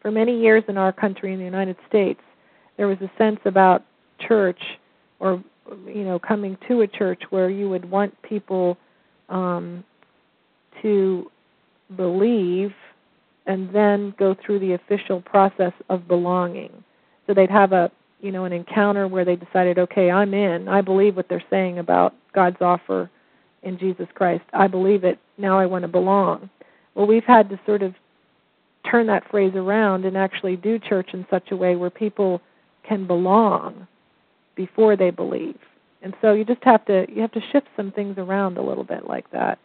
For 0.00 0.10
many 0.10 0.40
years 0.40 0.64
in 0.68 0.76
our 0.76 0.92
country, 0.92 1.32
in 1.32 1.38
the 1.38 1.44
United 1.44 1.76
States, 1.88 2.20
there 2.76 2.88
was 2.88 2.98
a 3.00 3.10
sense 3.18 3.38
about 3.44 3.84
church 4.26 4.58
or 5.20 5.42
you 5.86 6.04
know 6.04 6.18
coming 6.18 6.56
to 6.68 6.80
a 6.80 6.86
church 6.86 7.22
where 7.30 7.48
you 7.48 7.68
would 7.68 7.88
want 7.88 8.20
people 8.22 8.76
um, 9.28 9.84
to 10.82 11.30
believe 11.96 12.72
and 13.46 13.72
then 13.74 14.14
go 14.18 14.34
through 14.44 14.58
the 14.58 14.72
official 14.72 15.20
process 15.20 15.72
of 15.88 16.06
belonging. 16.08 16.70
So 17.26 17.34
they'd 17.34 17.50
have 17.50 17.72
a 17.72 17.90
you 18.22 18.32
know 18.32 18.44
an 18.44 18.52
encounter 18.52 19.06
where 19.06 19.24
they 19.24 19.36
decided, 19.36 19.78
okay, 19.78 20.10
I'm 20.10 20.32
in. 20.32 20.68
I 20.68 20.80
believe 20.80 21.16
what 21.16 21.28
they're 21.28 21.44
saying 21.50 21.78
about 21.78 22.14
God's 22.34 22.60
offer 22.60 23.10
in 23.62 23.78
Jesus 23.78 24.06
Christ. 24.14 24.44
I 24.54 24.68
believe 24.68 25.04
it. 25.04 25.18
Now 25.36 25.58
I 25.58 25.66
want 25.66 25.82
to 25.82 25.88
belong. 25.88 26.48
Well, 26.94 27.06
we've 27.06 27.24
had 27.24 27.50
to 27.50 27.60
sort 27.66 27.82
of 27.82 27.94
turn 28.90 29.06
that 29.08 29.28
phrase 29.30 29.52
around 29.54 30.04
and 30.04 30.16
actually 30.16 30.56
do 30.56 30.78
church 30.78 31.10
in 31.12 31.26
such 31.30 31.50
a 31.50 31.56
way 31.56 31.76
where 31.76 31.90
people 31.90 32.40
can 32.88 33.06
belong 33.06 33.86
before 34.54 34.96
they 34.96 35.10
believe. 35.10 35.58
And 36.02 36.14
so 36.20 36.32
you 36.32 36.44
just 36.44 36.62
have 36.64 36.84
to 36.86 37.06
you 37.08 37.20
have 37.20 37.32
to 37.32 37.40
shift 37.52 37.68
some 37.76 37.92
things 37.92 38.18
around 38.18 38.58
a 38.58 38.62
little 38.62 38.84
bit 38.84 39.06
like 39.06 39.30
that. 39.30 39.58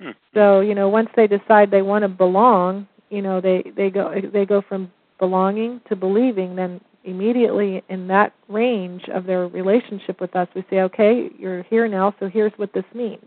Hmm. 0.00 0.10
So, 0.34 0.60
you 0.60 0.74
know, 0.74 0.88
once 0.88 1.08
they 1.14 1.26
decide 1.26 1.70
they 1.70 1.82
want 1.82 2.02
to 2.02 2.08
belong, 2.08 2.88
you 3.10 3.22
know, 3.22 3.40
they 3.40 3.70
they 3.76 3.90
go 3.90 4.12
they 4.32 4.44
go 4.44 4.62
from 4.62 4.90
belonging 5.18 5.80
to 5.88 5.94
believing, 5.94 6.56
then 6.56 6.80
immediately 7.04 7.82
in 7.88 8.06
that 8.08 8.32
range 8.48 9.02
of 9.12 9.24
their 9.24 9.48
relationship 9.48 10.20
with 10.20 10.34
us, 10.36 10.48
we 10.54 10.64
say, 10.70 10.80
okay, 10.82 11.28
you're 11.38 11.62
here 11.64 11.88
now, 11.88 12.14
so 12.20 12.28
here's 12.28 12.52
what 12.56 12.72
this 12.72 12.84
means. 12.94 13.26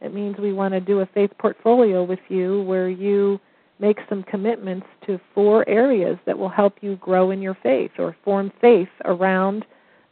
It 0.00 0.14
means 0.14 0.36
we 0.38 0.52
want 0.52 0.72
to 0.72 0.80
do 0.80 1.00
a 1.00 1.06
faith 1.06 1.30
portfolio 1.38 2.02
with 2.02 2.20
you 2.28 2.62
where 2.62 2.88
you 2.88 3.38
make 3.78 3.98
some 4.08 4.22
commitments 4.22 4.86
to 5.06 5.20
four 5.34 5.68
areas 5.68 6.18
that 6.26 6.38
will 6.38 6.48
help 6.48 6.76
you 6.80 6.96
grow 6.96 7.30
in 7.30 7.42
your 7.42 7.56
faith 7.62 7.92
or 7.98 8.16
form 8.24 8.52
faith 8.60 8.88
around 9.04 9.64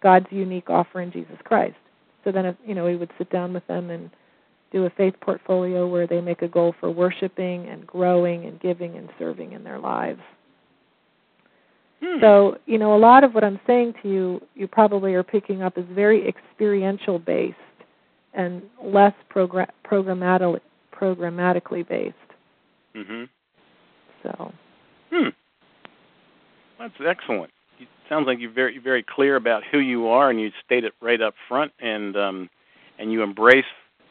God's 0.02 0.26
unique 0.30 0.70
offer 0.70 1.00
in 1.00 1.12
Jesus 1.12 1.36
Christ. 1.44 1.76
So 2.24 2.32
then, 2.32 2.46
if, 2.46 2.56
you 2.66 2.74
know, 2.74 2.84
we 2.84 2.96
would 2.96 3.10
sit 3.18 3.30
down 3.30 3.52
with 3.52 3.66
them 3.66 3.90
and 3.90 4.10
do 4.72 4.84
a 4.84 4.90
faith 4.90 5.14
portfolio 5.20 5.86
where 5.86 6.06
they 6.06 6.20
make 6.20 6.42
a 6.42 6.48
goal 6.48 6.74
for 6.78 6.90
worshiping 6.90 7.66
and 7.68 7.86
growing 7.86 8.44
and 8.44 8.60
giving 8.60 8.96
and 8.96 9.08
serving 9.18 9.52
in 9.52 9.64
their 9.64 9.78
lives. 9.78 10.20
Hmm. 12.02 12.20
So, 12.20 12.58
you 12.66 12.78
know, 12.78 12.94
a 12.94 12.98
lot 12.98 13.24
of 13.24 13.34
what 13.34 13.42
I'm 13.42 13.60
saying 13.66 13.94
to 14.02 14.08
you, 14.08 14.40
you 14.54 14.68
probably 14.68 15.14
are 15.14 15.22
picking 15.22 15.62
up 15.62 15.76
is 15.76 15.84
very 15.90 16.26
experiential 16.28 17.18
based 17.18 17.56
and 18.34 18.62
less 18.82 19.14
program- 19.28 19.70
programmatically 19.84 20.60
programmatically 20.94 21.86
based. 21.86 22.16
Mhm. 22.94 23.28
So. 24.22 24.52
Hmm. 25.10 25.28
That's 26.78 27.00
excellent. 27.00 27.52
It 27.78 27.88
sounds 28.08 28.26
like 28.26 28.38
you're 28.40 28.50
very 28.50 28.78
very 28.78 29.02
clear 29.02 29.36
about 29.36 29.62
who 29.64 29.78
you 29.78 30.08
are, 30.08 30.30
and 30.30 30.40
you 30.40 30.50
state 30.64 30.84
it 30.84 30.94
right 31.00 31.20
up 31.20 31.34
front, 31.48 31.72
and 31.80 32.16
um, 32.16 32.50
and 32.98 33.12
you 33.12 33.22
embrace 33.22 33.64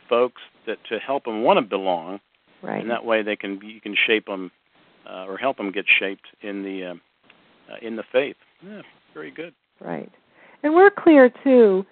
folks 0.08 0.42
that 0.66 0.78
to 0.86 1.00
help 1.00 1.26
them 1.26 1.44
want 1.44 1.58
to 1.58 1.62
belong, 1.62 2.20
right? 2.62 2.82
And 2.82 2.90
that 2.90 3.06
way 3.06 3.22
they 3.22 3.36
can 3.36 3.60
you 3.62 3.82
can 3.82 3.96
shape 3.96 4.26
them 4.26 4.52
uh, 5.06 5.26
or 5.26 5.38
help 5.38 5.58
them 5.58 5.72
get 5.72 5.86
shaped 5.88 6.28
in 6.42 6.64
the 6.64 6.86
uh, 6.86 6.96
in 7.82 7.96
the 7.96 8.04
faith. 8.12 8.36
Yeah, 8.66 8.82
very 9.14 9.32
good. 9.32 9.54
Right. 9.80 10.12
And 10.64 10.74
we're 10.74 10.92
clear 10.92 11.32
too. 11.44 11.86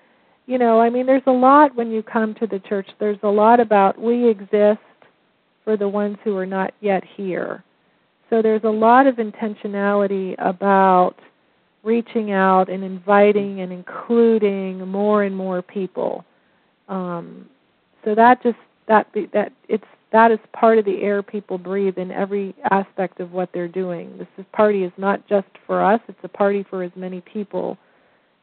You 0.47 0.57
know, 0.59 0.79
I 0.79 0.89
mean, 0.89 1.05
there's 1.05 1.23
a 1.27 1.31
lot 1.31 1.75
when 1.75 1.91
you 1.91 2.03
come 2.03 2.35
to 2.35 2.47
the 2.47 2.59
church. 2.59 2.87
There's 2.99 3.17
a 3.23 3.27
lot 3.27 3.59
about 3.59 3.99
we 3.99 4.29
exist 4.29 4.79
for 5.63 5.75
the 5.75 5.89
ones 5.89 6.17
who 6.23 6.37
are 6.37 6.45
not 6.45 6.73
yet 6.81 7.03
here. 7.17 7.63
So 8.29 8.41
there's 8.41 8.63
a 8.63 8.69
lot 8.69 9.07
of 9.07 9.15
intentionality 9.15 10.35
about 10.37 11.15
reaching 11.83 12.31
out 12.31 12.69
and 12.69 12.83
inviting 12.83 13.61
and 13.61 13.71
including 13.71 14.87
more 14.87 15.23
and 15.23 15.35
more 15.35 15.61
people. 15.61 16.25
Um, 16.89 17.47
so 18.03 18.15
that 18.15 18.41
just 18.43 18.57
that 18.87 19.11
be, 19.13 19.27
that 19.33 19.51
it's 19.67 19.83
that 20.15 20.31
is 20.31 20.39
part 20.53 20.77
of 20.79 20.85
the 20.85 21.01
air 21.01 21.21
people 21.21 21.57
breathe 21.57 21.97
in 21.97 22.09
every 22.09 22.55
aspect 22.71 23.19
of 23.19 23.33
what 23.33 23.49
they're 23.53 23.67
doing. 23.67 24.17
This 24.17 24.27
is, 24.37 24.45
party 24.53 24.85
is 24.85 24.91
not 24.97 25.27
just 25.27 25.49
for 25.67 25.83
us; 25.83 25.99
it's 26.07 26.17
a 26.23 26.29
party 26.29 26.65
for 26.69 26.83
as 26.83 26.91
many 26.95 27.19
people 27.19 27.77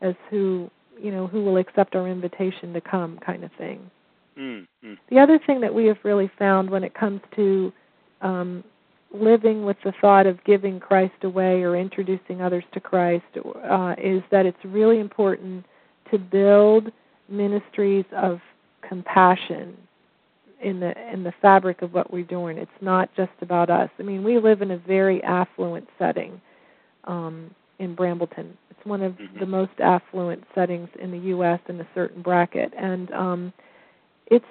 as 0.02 0.14
who 0.28 0.70
you 1.00 1.10
know 1.10 1.26
who 1.26 1.42
will 1.42 1.56
accept 1.56 1.94
our 1.94 2.06
invitation 2.06 2.74
to 2.74 2.80
come, 2.82 3.18
kind 3.24 3.42
of 3.42 3.50
thing. 3.56 3.90
Mm-hmm. 4.38 4.94
The 5.08 5.18
other 5.18 5.38
thing 5.46 5.62
that 5.62 5.72
we 5.72 5.86
have 5.86 5.96
really 6.02 6.30
found 6.38 6.68
when 6.68 6.84
it 6.84 6.92
comes 6.92 7.22
to 7.36 7.72
um, 8.20 8.62
living 9.10 9.64
with 9.64 9.78
the 9.82 9.94
thought 9.98 10.26
of 10.26 10.44
giving 10.44 10.78
Christ 10.78 11.24
away 11.24 11.62
or 11.62 11.74
introducing 11.74 12.42
others 12.42 12.64
to 12.74 12.80
Christ 12.80 13.24
uh, 13.36 13.94
is 13.96 14.22
that 14.30 14.44
it's 14.44 14.62
really 14.64 15.00
important 15.00 15.64
to 16.10 16.18
build 16.18 16.92
ministries 17.30 18.04
of 18.14 18.40
compassion 18.86 19.74
in 20.62 20.80
the 20.80 20.94
in 21.12 21.22
the 21.24 21.32
fabric 21.42 21.82
of 21.82 21.92
what 21.94 22.12
we're 22.12 22.24
doing. 22.24 22.58
It's 22.58 22.70
not 22.80 23.10
just 23.16 23.32
about 23.40 23.70
us. 23.70 23.90
I 23.98 24.02
mean, 24.02 24.22
we 24.24 24.38
live 24.38 24.62
in 24.62 24.72
a 24.72 24.78
very 24.78 25.22
affluent 25.24 25.88
setting. 25.98 26.40
Um, 27.04 27.50
in 27.78 27.96
Brambleton. 27.96 28.56
It's 28.70 28.86
one 28.86 29.02
of 29.02 29.14
Mhm. 29.18 29.40
the 29.40 29.46
most 29.46 29.72
affluent 29.80 30.44
settings 30.54 30.88
in 31.00 31.10
the 31.10 31.18
U.S. 31.34 31.60
in 31.68 31.80
a 31.80 31.86
certain 31.94 32.22
bracket, 32.22 32.72
and 32.76 33.10
um, 33.12 33.52
it's 34.28 34.44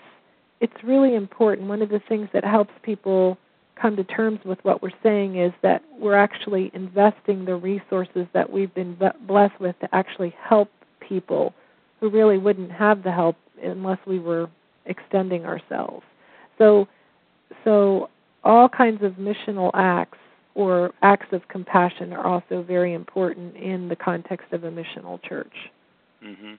it's 0.59 0.83
really 0.83 1.15
important. 1.15 1.67
One 1.69 1.81
of 1.81 1.89
the 1.89 1.99
things 2.01 2.29
that 2.33 2.43
helps 2.43 2.73
people 2.83 3.37
come 3.75 3.95
to 3.95 4.03
terms 4.03 4.39
with 4.45 4.63
what 4.63 4.81
we're 4.83 4.91
saying 5.01 5.37
is 5.37 5.51
that 5.63 5.81
we're 5.97 6.15
actually 6.15 6.69
investing 6.75 7.45
the 7.45 7.55
resources 7.55 8.27
that 8.33 8.47
we've 8.51 8.73
been 8.75 8.95
blessed 9.27 9.59
with 9.59 9.79
to 9.79 9.95
actually 9.95 10.35
help 10.39 10.69
people 10.99 11.53
who 11.99 12.09
really 12.09 12.37
wouldn't 12.37 12.71
have 12.71 13.01
the 13.03 13.11
help 13.11 13.37
unless 13.63 13.97
we 14.05 14.19
were 14.19 14.49
extending 14.85 15.45
ourselves. 15.45 16.03
So 16.57 16.87
so 17.63 18.09
all 18.43 18.69
kinds 18.69 19.03
of 19.03 19.13
missional 19.13 19.71
acts 19.73 20.17
or 20.55 20.91
acts 21.01 21.27
of 21.31 21.47
compassion 21.47 22.11
are 22.13 22.25
also 22.25 22.61
very 22.63 22.93
important 22.93 23.55
in 23.55 23.87
the 23.87 23.95
context 23.95 24.51
of 24.51 24.63
a 24.63 24.71
missional 24.71 25.21
church. 25.23 25.53
hmm 26.21 26.55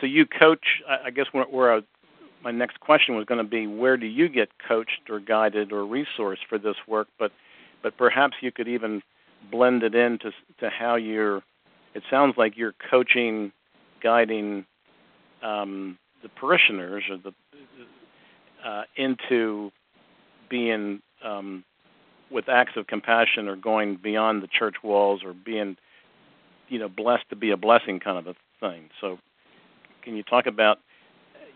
So 0.00 0.06
you 0.06 0.26
coach. 0.26 0.64
I 0.88 1.06
I 1.06 1.10
guess 1.10 1.26
where, 1.32 1.44
where 1.44 1.74
I, 1.74 1.80
my 2.42 2.50
next 2.50 2.80
question 2.80 3.16
was 3.16 3.26
going 3.26 3.44
to 3.44 3.48
be, 3.48 3.66
where 3.66 3.96
do 3.96 4.06
you 4.06 4.28
get 4.28 4.48
coached 4.66 5.10
or 5.10 5.20
guided 5.20 5.72
or 5.72 5.82
resourced 5.82 6.46
for 6.48 6.58
this 6.58 6.76
work? 6.86 7.08
But 7.18 7.32
but 7.82 7.96
perhaps 7.96 8.36
you 8.40 8.52
could 8.52 8.68
even 8.68 9.02
blend 9.50 9.82
it 9.82 9.94
into 9.94 10.32
to 10.60 10.70
how 10.70 10.96
you're. 10.96 11.42
It 11.92 12.04
sounds 12.08 12.34
like 12.36 12.56
you're 12.56 12.74
coaching, 12.88 13.50
guiding 14.00 14.64
um, 15.42 15.98
the 16.22 16.28
parishioners 16.28 17.04
or 17.10 17.16
the 17.16 17.32
uh, 18.66 18.82
into 18.96 19.70
being 20.48 21.00
um, 21.24 21.64
with 22.30 22.48
acts 22.48 22.72
of 22.76 22.86
compassion 22.86 23.48
or 23.48 23.56
going 23.56 23.96
beyond 23.96 24.42
the 24.42 24.46
church 24.46 24.76
walls 24.82 25.22
or 25.24 25.32
being 25.32 25.76
you 26.68 26.78
know 26.78 26.88
blessed 26.88 27.28
to 27.30 27.36
be 27.36 27.50
a 27.50 27.56
blessing 27.56 28.00
kind 28.00 28.18
of 28.18 28.26
a 28.26 28.34
thing. 28.60 28.90
So 29.00 29.18
can 30.02 30.16
you 30.16 30.22
talk 30.22 30.46
about 30.46 30.78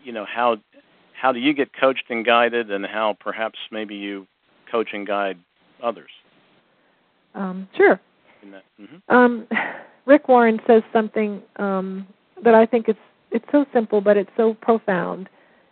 you 0.03 0.11
know 0.11 0.25
how 0.25 0.57
how 1.13 1.31
do 1.31 1.39
you 1.39 1.53
get 1.53 1.71
coached 1.73 2.05
and 2.09 2.25
guided 2.25 2.71
and 2.71 2.85
how 2.85 3.15
perhaps 3.19 3.57
maybe 3.71 3.95
you 3.95 4.27
coach 4.71 4.89
and 4.93 5.07
guide 5.07 5.37
others? 5.81 6.11
Um, 7.33 7.67
sure. 7.75 7.99
in 8.41 8.51
that 8.51 8.63
hmm 8.77 9.13
Um, 9.13 9.47
Rick 10.05 10.27
Warren 10.27 10.59
says 10.67 10.83
something 10.93 11.41
um, 11.55 12.07
that 12.43 12.53
I 12.53 12.65
think 12.65 12.87
it's 12.87 12.99
it's 13.35 13.45
so 13.51 13.65
simple, 13.73 13.99
but 14.01 14.15
it's 14.17 14.31
so 14.37 14.53
profound. 14.53 15.27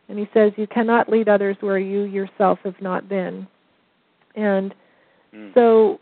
And 0.09 0.19
he 0.19 0.29
says, 0.33 0.51
"You 0.57 0.67
cannot 0.67 1.09
lead 1.09 1.29
others 1.29 1.55
where 1.61 1.79
you 1.79 2.01
yourself 2.01 2.59
have 2.63 2.79
not 2.81 3.07
been." 3.07 3.47
And 4.35 4.75
mm. 5.33 5.53
so, 5.53 5.99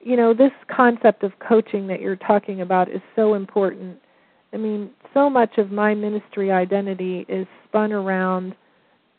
you 0.00 0.16
know, 0.16 0.34
this 0.34 0.52
concept 0.66 1.22
of 1.22 1.38
coaching 1.38 1.86
that 1.86 2.00
you're 2.00 2.16
talking 2.16 2.60
about 2.60 2.88
is 2.88 3.00
so 3.14 3.34
important. 3.34 3.98
I 4.52 4.56
mean, 4.56 4.90
so 5.14 5.30
much 5.30 5.56
of 5.58 5.70
my 5.70 5.94
ministry 5.94 6.50
identity 6.50 7.24
is 7.28 7.46
spun 7.68 7.92
around 7.92 8.54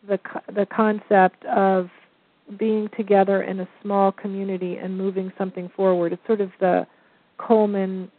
the 0.08 0.20
the 0.54 0.66
concept 0.66 1.46
of 1.46 1.90
being 2.58 2.90
together 2.90 3.42
in 3.44 3.62
a 3.62 3.68
small 3.82 4.12
community 4.12 4.78
and 4.78 4.98
moving 4.98 5.32
something 5.38 5.70
forward. 5.70 6.14
It's 6.14 6.28
sort 6.28 6.42
of 6.42 6.52
the 6.60 6.86
Coleman, 7.38 8.12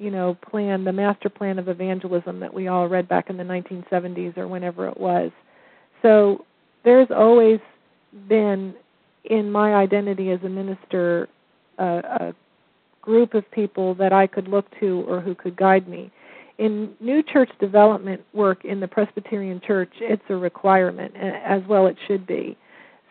you 0.00 0.10
know, 0.10 0.34
plan, 0.50 0.82
the 0.82 0.92
master 0.92 1.28
plan 1.28 1.58
of 1.58 1.68
evangelism 1.68 2.40
that 2.40 2.52
we 2.52 2.68
all 2.68 2.88
read 2.88 3.06
back 3.06 3.28
in 3.28 3.36
the 3.36 3.44
1970s 3.44 4.36
or 4.38 4.48
whenever 4.48 4.88
it 4.88 4.98
was. 4.98 5.30
So 6.00 6.46
there's 6.84 7.10
always 7.14 7.60
been 8.26 8.74
in 9.24 9.52
my 9.52 9.74
identity 9.74 10.30
as 10.30 10.40
a 10.42 10.48
minister 10.48 11.28
a, 11.78 11.84
a 11.84 12.34
group 13.02 13.34
of 13.34 13.48
people 13.50 13.94
that 13.96 14.12
I 14.12 14.26
could 14.26 14.48
look 14.48 14.66
to 14.80 15.04
or 15.06 15.20
who 15.20 15.34
could 15.34 15.56
guide 15.56 15.86
me. 15.86 16.10
In 16.58 16.94
new 16.98 17.22
church 17.22 17.50
development 17.58 18.22
work 18.32 18.64
in 18.64 18.80
the 18.80 18.88
Presbyterian 18.88 19.60
Church, 19.66 19.92
it's 20.00 20.22
a 20.30 20.36
requirement, 20.36 21.14
as 21.16 21.62
well 21.68 21.86
it 21.86 21.96
should 22.06 22.26
be. 22.26 22.56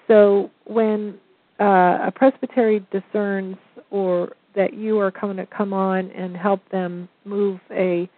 So 0.07 0.49
when 0.65 1.19
uh, 1.59 1.99
a 2.07 2.11
presbytery 2.13 2.85
discerns 2.91 3.57
or 3.91 4.33
that 4.55 4.73
you 4.73 4.99
are 4.99 5.11
coming 5.11 5.37
to 5.37 5.45
come 5.45 5.73
on 5.73 6.11
and 6.11 6.35
help 6.35 6.67
them 6.69 7.07
move 7.25 7.59
a 7.71 8.09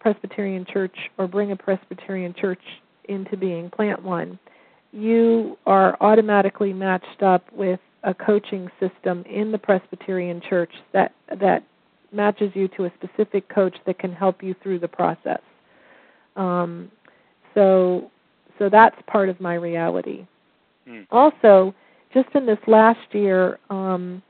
Presbyterian 0.00 0.66
church 0.70 0.96
or 1.18 1.26
bring 1.26 1.52
a 1.52 1.56
Presbyterian 1.56 2.34
church 2.38 2.60
into 3.08 3.36
being, 3.36 3.70
plant 3.70 4.02
one, 4.02 4.38
you 4.92 5.58
are 5.66 5.96
automatically 6.00 6.72
matched 6.72 7.22
up 7.22 7.44
with 7.52 7.80
a 8.04 8.14
coaching 8.14 8.70
system 8.78 9.24
in 9.28 9.50
the 9.50 9.58
Presbyterian 9.58 10.40
church 10.48 10.70
that 10.92 11.12
that 11.40 11.64
matches 12.12 12.52
you 12.54 12.68
to 12.68 12.84
a 12.84 12.92
specific 13.02 13.48
coach 13.48 13.76
that 13.86 13.98
can 13.98 14.12
help 14.12 14.42
you 14.42 14.54
through 14.62 14.78
the 14.78 14.88
process. 14.88 15.40
Um, 16.36 16.90
so 17.54 18.10
so 18.58 18.68
that's 18.68 18.96
part 19.06 19.28
of 19.28 19.40
my 19.40 19.54
reality. 19.54 20.26
Mm. 20.88 21.06
Also, 21.10 21.74
just 22.12 22.28
in 22.34 22.46
this 22.46 22.58
last 22.66 23.12
year, 23.12 23.58
um, 23.70 24.22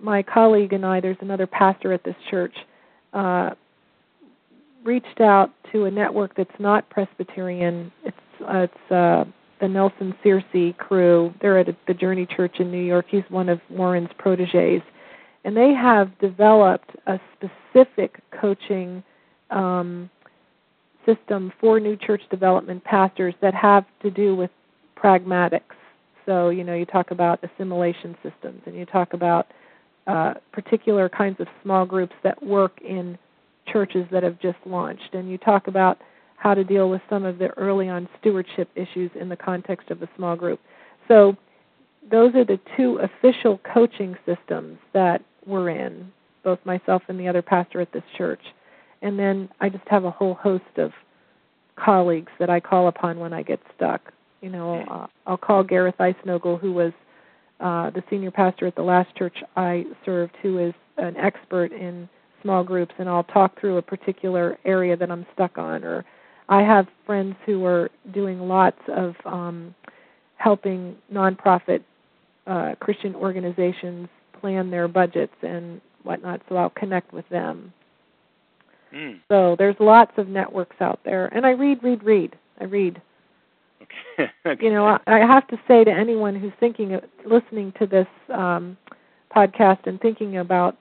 my 0.00 0.22
colleague 0.22 0.72
and 0.72 0.84
I, 0.84 1.00
there's 1.00 1.16
another 1.20 1.46
pastor 1.46 1.92
at 1.92 2.04
this 2.04 2.16
church, 2.30 2.54
uh, 3.12 3.50
reached 4.84 5.20
out 5.20 5.50
to 5.72 5.84
a 5.84 5.90
network 5.90 6.36
that's 6.36 6.50
not 6.58 6.88
Presbyterian. 6.90 7.90
It's 8.04 8.16
uh, 8.42 8.58
it's 8.58 8.92
uh, 8.92 9.24
the 9.60 9.68
Nelson 9.68 10.14
Searcy 10.24 10.76
crew. 10.76 11.32
They're 11.40 11.58
at 11.58 11.68
the 11.86 11.94
Journey 11.94 12.26
Church 12.26 12.56
in 12.58 12.70
New 12.70 12.82
York. 12.82 13.06
He's 13.08 13.22
one 13.28 13.48
of 13.48 13.60
Warren's 13.70 14.10
proteges, 14.18 14.82
and 15.44 15.56
they 15.56 15.72
have 15.72 16.16
developed 16.18 16.90
a 17.06 17.18
specific 17.34 18.20
coaching 18.40 19.02
um, 19.50 20.10
system 21.06 21.52
for 21.60 21.80
new 21.80 21.96
church 21.96 22.22
development 22.30 22.82
pastors 22.84 23.34
that 23.40 23.54
have 23.54 23.84
to 24.02 24.10
do 24.10 24.34
with 24.34 24.50
pragmatics. 24.96 25.60
So 26.26 26.50
you 26.50 26.64
know, 26.64 26.74
you 26.74 26.84
talk 26.84 27.10
about 27.10 27.40
assimilation 27.42 28.16
systems, 28.22 28.62
and 28.66 28.74
you 28.74 28.84
talk 28.84 29.12
about 29.12 29.46
uh, 30.06 30.34
particular 30.52 31.08
kinds 31.08 31.40
of 31.40 31.46
small 31.62 31.86
groups 31.86 32.14
that 32.22 32.42
work 32.42 32.80
in 32.82 33.18
churches 33.66 34.06
that 34.10 34.22
have 34.22 34.38
just 34.40 34.58
launched, 34.66 35.14
and 35.14 35.30
you 35.30 35.38
talk 35.38 35.66
about 35.66 35.98
how 36.36 36.52
to 36.52 36.62
deal 36.62 36.90
with 36.90 37.00
some 37.08 37.24
of 37.24 37.38
the 37.38 37.48
early 37.56 37.88
on 37.88 38.06
stewardship 38.20 38.68
issues 38.74 39.10
in 39.18 39.28
the 39.30 39.36
context 39.36 39.90
of 39.90 40.02
a 40.02 40.08
small 40.16 40.36
group. 40.36 40.60
So 41.08 41.36
those 42.10 42.34
are 42.34 42.44
the 42.44 42.60
two 42.76 42.98
official 42.98 43.60
coaching 43.72 44.14
systems 44.26 44.78
that 44.92 45.22
we're 45.46 45.70
in, 45.70 46.12
both 46.42 46.58
myself 46.64 47.02
and 47.08 47.18
the 47.18 47.28
other 47.28 47.40
pastor 47.40 47.80
at 47.80 47.92
this 47.92 48.02
church. 48.18 48.42
And 49.00 49.18
then 49.18 49.48
I 49.60 49.70
just 49.70 49.88
have 49.88 50.04
a 50.04 50.10
whole 50.10 50.34
host 50.34 50.64
of 50.76 50.92
colleagues 51.76 52.32
that 52.38 52.50
I 52.50 52.60
call 52.60 52.88
upon 52.88 53.18
when 53.18 53.32
I 53.32 53.42
get 53.42 53.60
stuck. 53.74 54.12
You 54.42 54.50
know, 54.50 54.84
uh, 54.90 55.06
I'll 55.26 55.38
call 55.38 55.64
Gareth 55.64 55.96
Eisnogel, 55.98 56.60
who 56.60 56.72
was 56.72 56.92
uh, 57.64 57.88
the 57.90 58.02
senior 58.10 58.30
pastor 58.30 58.66
at 58.66 58.76
the 58.76 58.82
last 58.82 59.16
church 59.16 59.36
I 59.56 59.86
served, 60.04 60.36
who 60.42 60.58
is 60.58 60.74
an 60.98 61.16
expert 61.16 61.72
in 61.72 62.08
small 62.42 62.62
groups, 62.62 62.94
and 62.98 63.08
I'll 63.08 63.24
talk 63.24 63.58
through 63.58 63.78
a 63.78 63.82
particular 63.82 64.58
area 64.66 64.96
that 64.98 65.10
I'm 65.10 65.24
stuck 65.32 65.56
on. 65.56 65.82
Or 65.82 66.04
I 66.50 66.60
have 66.60 66.86
friends 67.06 67.34
who 67.46 67.64
are 67.64 67.90
doing 68.12 68.38
lots 68.38 68.80
of 68.94 69.14
um, 69.24 69.74
helping 70.36 70.94
nonprofit 71.10 71.82
uh, 72.46 72.74
Christian 72.80 73.14
organizations 73.14 74.08
plan 74.38 74.70
their 74.70 74.86
budgets 74.86 75.34
and 75.40 75.80
whatnot, 76.02 76.42
so 76.50 76.56
I'll 76.56 76.68
connect 76.68 77.14
with 77.14 77.26
them. 77.30 77.72
Mm. 78.94 79.20
So 79.28 79.56
there's 79.58 79.76
lots 79.80 80.12
of 80.18 80.28
networks 80.28 80.76
out 80.80 81.00
there, 81.02 81.26
and 81.34 81.46
I 81.46 81.52
read, 81.52 81.82
read, 81.82 82.04
read. 82.04 82.36
I 82.60 82.64
read. 82.64 83.00
Okay. 84.18 84.30
okay. 84.46 84.64
You 84.64 84.72
know, 84.72 84.86
I, 84.86 84.98
I 85.06 85.18
have 85.18 85.46
to 85.48 85.56
say 85.68 85.84
to 85.84 85.90
anyone 85.90 86.34
who's 86.38 86.52
thinking, 86.60 86.94
of, 86.94 87.02
listening 87.24 87.72
to 87.78 87.86
this 87.86 88.06
um, 88.32 88.76
podcast 89.34 89.86
and 89.86 90.00
thinking 90.00 90.38
about 90.38 90.76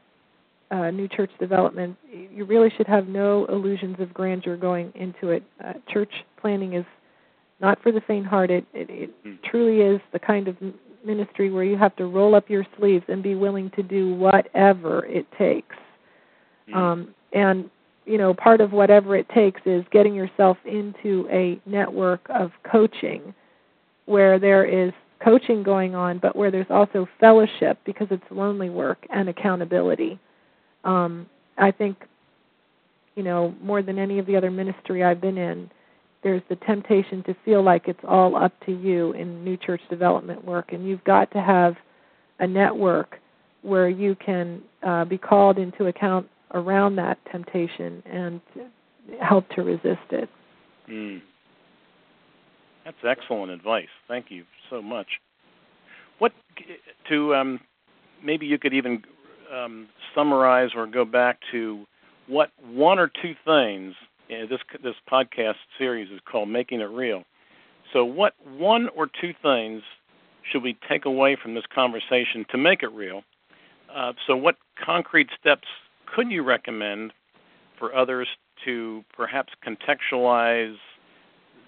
uh, 0.72 0.90
new 0.92 1.08
church 1.08 1.32
development, 1.40 1.96
you 2.12 2.46
really 2.46 2.72
should 2.76 2.88
have 2.88 3.08
no 3.08 3.46
illusions 3.46 3.98
of 4.00 4.14
grandeur 4.14 4.58
going 4.58 4.92
into 4.96 5.30
it. 5.30 5.44
Uh, 5.64 5.74
church 5.90 6.12
planning 6.40 6.74
is 6.74 6.86
not 7.60 7.82
for 7.82 7.92
the 7.92 8.02
faint-hearted. 8.02 8.66
It, 8.74 8.90
it 8.90 9.10
Mm. 9.26 9.38
truly 9.44 9.82
is 9.82 10.02
the 10.12 10.20
kind 10.20 10.48
of 10.48 10.58
ministry 11.06 11.50
where 11.52 11.64
you 11.64 11.78
have 11.78 11.96
to 11.98 12.06
roll 12.08 12.36
up 12.36 12.50
your 12.50 12.66
sleeves 12.78 13.06
and 13.08 13.22
be 13.22 13.36
willing 13.36 13.70
to 13.72 13.84
do 13.84 14.16
whatever 14.16 15.06
it 15.06 15.26
takes. 15.38 15.76
Mm. 16.70 16.76
Um, 16.76 17.16
and 17.34 17.70
you 18.06 18.18
know, 18.18 18.34
part 18.34 18.62
of 18.62 18.72
whatever 18.72 19.16
it 19.16 19.28
takes 19.30 19.62
is 19.66 19.84
getting 19.92 20.14
yourself 20.14 20.58
into 20.66 21.28
a 21.32 21.60
network 21.66 22.22
of 22.30 22.52
coaching 22.70 23.34
where 24.06 24.40
there 24.40 24.66
is 24.66 24.92
coaching 25.24 25.64
going 25.64 25.96
on, 25.96 26.18
but 26.18 26.36
where 26.36 26.52
there's 26.52 26.70
also 26.70 27.08
fellowship 27.20 27.80
because 27.86 28.08
it's 28.12 28.24
lonely 28.30 28.70
work 28.70 29.06
and 29.10 29.30
accountability. 29.30 30.20
Um, 30.84 31.28
I 31.58 31.72
think, 31.72 31.98
you 33.16 33.24
know, 33.24 33.56
more 33.62 33.82
than 33.82 33.98
any 33.98 34.20
of 34.20 34.26
the 34.26 34.36
other 34.36 34.52
ministry 34.52 35.04
I've 35.04 35.22
been 35.22 35.38
in, 35.38 35.70
there's 36.24 36.42
the 36.50 36.56
temptation 36.58 37.24
to 37.24 37.36
feel 37.46 37.62
like 37.62 37.88
it's 37.88 38.04
all 38.08 38.36
up 38.36 38.54
to 38.66 38.72
you 38.72 39.12
in 39.14 39.44
new 39.44 39.58
church 39.58 39.82
development 39.90 40.44
work, 40.44 40.74
and 40.74 40.88
you've 40.88 41.04
got 41.04 41.32
to 41.32 41.42
have 41.42 41.76
a 42.40 42.48
network 42.48 43.20
where 43.62 43.90
you 43.90 44.16
can 44.16 44.62
uh, 44.82 45.06
be 45.06 45.18
called 45.18 45.58
into 45.58 45.88
account 45.88 46.28
around 46.54 46.96
that 46.98 47.18
temptation 47.32 48.04
and 48.06 48.42
help 49.22 49.48
to 49.50 49.64
resist 49.64 50.12
it. 50.12 50.30
Mm. 50.90 51.22
That's 52.86 52.98
excellent 53.08 53.52
advice. 53.52 53.88
Thank 54.08 54.30
you 54.30 54.44
so 54.70 54.82
much. 54.82 55.08
What 56.20 56.34
to 57.10 57.36
um, 57.36 57.60
maybe 58.24 58.46
you 58.46 58.58
could 58.58 58.74
even 58.74 59.04
um, 59.54 59.88
summarize 60.16 60.72
or 60.76 60.86
go 60.86 61.06
back 61.06 61.40
to 61.52 61.86
what 62.28 62.52
one 62.66 63.00
or 63.00 63.10
two 63.22 63.34
things. 63.46 63.94
Know, 64.30 64.48
this 64.48 64.60
this 64.84 64.96
podcast 65.12 65.56
series 65.78 66.12
is 66.12 66.20
called 66.30 66.50
"Making 66.50 66.82
It 66.82 66.90
Real." 66.90 67.24
So, 67.92 68.04
what 68.04 68.34
one 68.58 68.90
or 68.96 69.08
two 69.08 69.34
things 69.42 69.84
should 70.52 70.64
we 70.64 70.78
take 70.90 71.06
away 71.06 71.38
from 71.42 71.54
this 71.54 71.66
conversation 71.74 72.46
to 72.50 72.58
make 72.58 72.84
it 72.84 72.92
real? 72.92 73.24
Uh, 73.94 74.14
so, 74.26 74.36
what 74.36 74.56
concrete 74.84 75.30
steps 75.40 75.68
could 76.14 76.32
you 76.32 76.44
recommend 76.44 77.14
for 77.80 77.96
others 77.96 78.28
to 78.66 79.04
perhaps 79.16 79.54
contextualize 79.66 80.76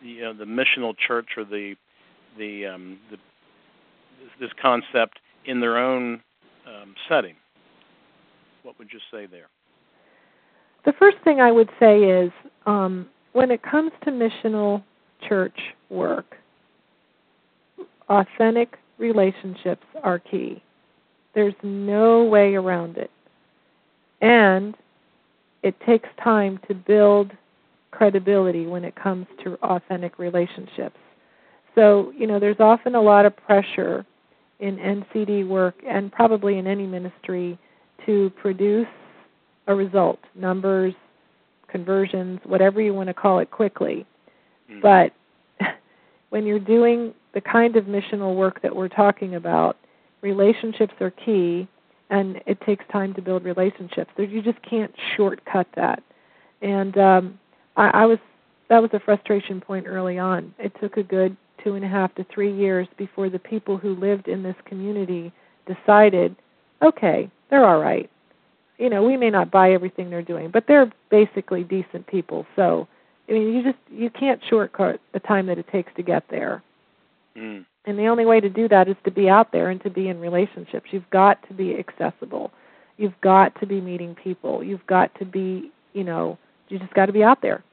the 0.03 0.25
uh, 0.25 0.33
the 0.33 0.45
missional 0.45 0.93
church 1.07 1.29
or 1.37 1.43
the 1.43 1.75
the, 2.37 2.65
um, 2.65 2.99
the 3.11 3.17
this 4.39 4.51
concept 4.61 5.19
in 5.45 5.59
their 5.59 5.77
own 5.77 6.21
um, 6.67 6.95
setting? 7.09 7.35
What 8.63 8.77
would 8.79 8.89
you 8.91 8.99
say 9.11 9.25
there? 9.25 9.47
The 10.85 10.93
first 10.99 11.17
thing 11.23 11.39
I 11.39 11.51
would 11.51 11.69
say 11.79 12.03
is 12.03 12.31
um, 12.65 13.07
when 13.33 13.51
it 13.51 13.61
comes 13.63 13.91
to 14.03 14.11
missional 14.11 14.83
church 15.27 15.57
work, 15.89 16.35
authentic 18.09 18.77
relationships 18.97 19.85
are 20.03 20.19
key. 20.19 20.61
There's 21.33 21.55
no 21.63 22.23
way 22.23 22.55
around 22.55 22.97
it. 22.97 23.09
And 24.25 24.75
it 25.61 25.75
takes 25.85 26.09
time 26.23 26.59
to 26.67 26.73
build 26.73 27.31
credibility 27.91 28.65
when 28.65 28.83
it 28.83 28.95
comes 28.95 29.27
to 29.43 29.53
authentic 29.61 30.17
relationships. 30.17 30.97
So, 31.75 32.11
you 32.17 32.25
know, 32.25 32.39
there's 32.39 32.59
often 32.59 32.95
a 32.95 33.01
lot 33.01 33.27
of 33.27 33.37
pressure 33.37 34.03
in 34.59 34.77
NCD 34.77 35.47
work 35.47 35.75
and 35.87 36.11
probably 36.11 36.57
in 36.57 36.65
any 36.65 36.87
ministry 36.87 37.59
to 38.07 38.31
produce 38.41 38.87
a 39.67 39.75
result, 39.75 40.19
numbers, 40.33 40.95
conversions, 41.67 42.39
whatever 42.45 42.81
you 42.81 42.95
want 42.95 43.09
to 43.09 43.13
call 43.13 43.37
it 43.37 43.51
quickly. 43.51 44.07
Mm-hmm. 44.71 44.81
But 44.81 45.13
when 46.31 46.47
you're 46.47 46.57
doing 46.57 47.13
the 47.35 47.41
kind 47.41 47.75
of 47.75 47.85
missional 47.85 48.35
work 48.35 48.63
that 48.63 48.75
we're 48.75 48.87
talking 48.87 49.35
about, 49.35 49.77
relationships 50.23 50.93
are 50.99 51.11
key 51.11 51.67
and 52.09 52.41
it 52.45 52.59
takes 52.61 52.85
time 52.91 53.13
to 53.15 53.21
build 53.21 53.43
relationships. 53.43 54.11
There, 54.15 54.25
You 54.25 54.41
just 54.41 54.61
can't 54.61 54.93
shortcut 55.15 55.67
that. 55.75 56.03
And 56.61 56.97
um, 56.97 57.39
I, 57.75 57.89
I 57.89 58.05
was 58.05 58.19
that 58.69 58.81
was 58.81 58.89
a 58.93 58.99
frustration 58.99 59.61
point 59.61 59.85
early 59.87 60.17
on. 60.17 60.53
It 60.57 60.73
took 60.81 60.97
a 60.97 61.03
good 61.03 61.37
two 61.63 61.75
and 61.75 61.85
a 61.85 61.87
half 61.87 62.13
to 62.15 62.25
three 62.33 62.53
years 62.55 62.87
before 62.97 63.29
the 63.29 63.39
people 63.39 63.77
who 63.77 63.95
lived 63.95 64.27
in 64.27 64.43
this 64.43 64.55
community 64.65 65.31
decided, 65.67 66.35
okay, 66.81 67.29
they're 67.49 67.65
all 67.65 67.79
right. 67.79 68.09
You 68.77 68.89
know, 68.89 69.03
we 69.03 69.17
may 69.17 69.29
not 69.29 69.51
buy 69.51 69.71
everything 69.71 70.09
they're 70.09 70.21
doing, 70.21 70.49
but 70.51 70.65
they're 70.67 70.91
basically 71.09 71.63
decent 71.63 72.05
people. 72.07 72.45
So, 72.55 72.87
I 73.29 73.33
mean, 73.33 73.53
you 73.53 73.63
just 73.63 73.77
you 73.91 74.09
can't 74.09 74.41
shortcut 74.49 74.99
the 75.13 75.19
time 75.19 75.47
that 75.47 75.57
it 75.57 75.67
takes 75.71 75.91
to 75.95 76.03
get 76.03 76.23
there. 76.29 76.61
Mm. 77.37 77.65
And 77.85 77.99
the 77.99 78.07
only 78.07 78.25
way 78.25 78.39
to 78.39 78.49
do 78.49 78.67
that 78.69 78.87
is 78.87 78.95
to 79.03 79.11
be 79.11 79.29
out 79.29 79.51
there 79.51 79.69
and 79.69 79.81
to 79.83 79.89
be 79.89 80.09
in 80.09 80.19
relationships. 80.19 80.87
You've 80.91 81.09
got 81.11 81.47
to 81.47 81.53
be 81.53 81.77
accessible. 81.77 82.51
You've 82.97 83.19
got 83.21 83.59
to 83.59 83.67
be 83.67 83.79
meeting 83.79 84.15
people. 84.15 84.63
You've 84.63 84.85
got 84.87 85.13
to 85.19 85.25
be, 85.25 85.71
you 85.93 86.03
know, 86.03 86.37
you 86.69 86.79
just 86.79 86.93
got 86.93 87.05
to 87.05 87.13
be 87.13 87.23
out 87.23 87.41
there. 87.41 87.63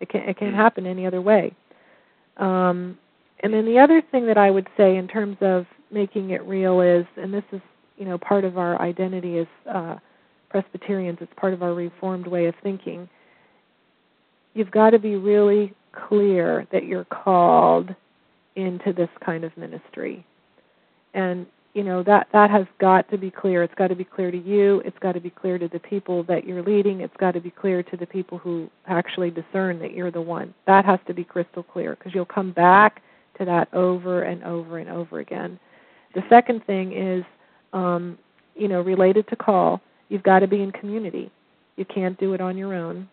It 0.00 0.08
can't 0.08 0.28
it 0.28 0.38
can't 0.38 0.54
mm. 0.54 0.56
happen 0.56 0.86
any 0.86 1.06
other 1.06 1.20
way. 1.20 1.52
Um, 2.36 2.98
and 3.40 3.52
then 3.52 3.66
the 3.66 3.78
other 3.78 4.02
thing 4.10 4.26
that 4.26 4.38
I 4.38 4.50
would 4.50 4.68
say 4.76 4.96
in 4.96 5.08
terms 5.08 5.36
of 5.40 5.66
making 5.90 6.30
it 6.30 6.42
real 6.44 6.80
is, 6.80 7.06
and 7.16 7.34
this 7.34 7.44
is 7.52 7.60
you 7.96 8.04
know 8.04 8.18
part 8.18 8.44
of 8.44 8.56
our 8.56 8.80
identity 8.80 9.38
as 9.38 9.46
uh, 9.68 9.96
Presbyterians. 10.48 11.18
It's 11.20 11.32
part 11.36 11.54
of 11.54 11.62
our 11.62 11.74
Reformed 11.74 12.26
way 12.26 12.46
of 12.46 12.54
thinking. 12.62 13.08
You've 14.54 14.70
got 14.70 14.90
to 14.90 14.98
be 14.98 15.16
really 15.16 15.72
clear 15.92 16.66
that 16.72 16.84
you're 16.84 17.04
called 17.04 17.94
into 18.56 18.92
this 18.92 19.08
kind 19.24 19.44
of 19.44 19.56
ministry, 19.56 20.24
and 21.14 21.46
you 21.74 21.84
know 21.84 22.02
that 22.02 22.28
that 22.32 22.50
has 22.50 22.66
got 22.78 23.08
to 23.10 23.18
be 23.18 23.30
clear. 23.30 23.62
It's 23.62 23.74
got 23.74 23.88
to 23.88 23.94
be 23.94 24.04
clear 24.04 24.30
to 24.30 24.38
you. 24.38 24.82
It's 24.84 24.98
got 24.98 25.12
to 25.12 25.20
be 25.20 25.30
clear 25.30 25.58
to 25.58 25.68
the 25.68 25.78
people 25.78 26.22
that 26.24 26.44
you're 26.44 26.62
leading. 26.62 27.00
It's 27.00 27.16
got 27.18 27.32
to 27.32 27.40
be 27.40 27.50
clear 27.50 27.82
to 27.82 27.96
the 27.96 28.06
people 28.06 28.38
who 28.38 28.68
actually 28.86 29.30
discern 29.30 29.78
that 29.80 29.94
you're 29.94 30.10
the 30.10 30.20
one. 30.20 30.52
That 30.66 30.84
has 30.84 30.98
to 31.06 31.14
be 31.14 31.24
crystal 31.24 31.62
clear 31.62 31.96
because 31.96 32.14
you'll 32.14 32.24
come 32.24 32.52
back 32.52 33.02
to 33.38 33.44
that 33.44 33.72
over 33.72 34.22
and 34.22 34.42
over 34.44 34.78
and 34.78 34.90
over 34.90 35.20
again. 35.20 35.58
The 36.14 36.22
second 36.28 36.64
thing 36.66 36.92
is, 36.92 37.24
um, 37.72 38.18
you 38.56 38.68
know, 38.68 38.80
related 38.80 39.28
to 39.28 39.36
call. 39.36 39.80
You've 40.08 40.22
got 40.24 40.40
to 40.40 40.48
be 40.48 40.62
in 40.62 40.72
community. 40.72 41.30
You 41.76 41.84
can't 41.84 42.18
do 42.18 42.34
it 42.34 42.40
on 42.40 42.56
your 42.56 42.74
own. 42.74 43.08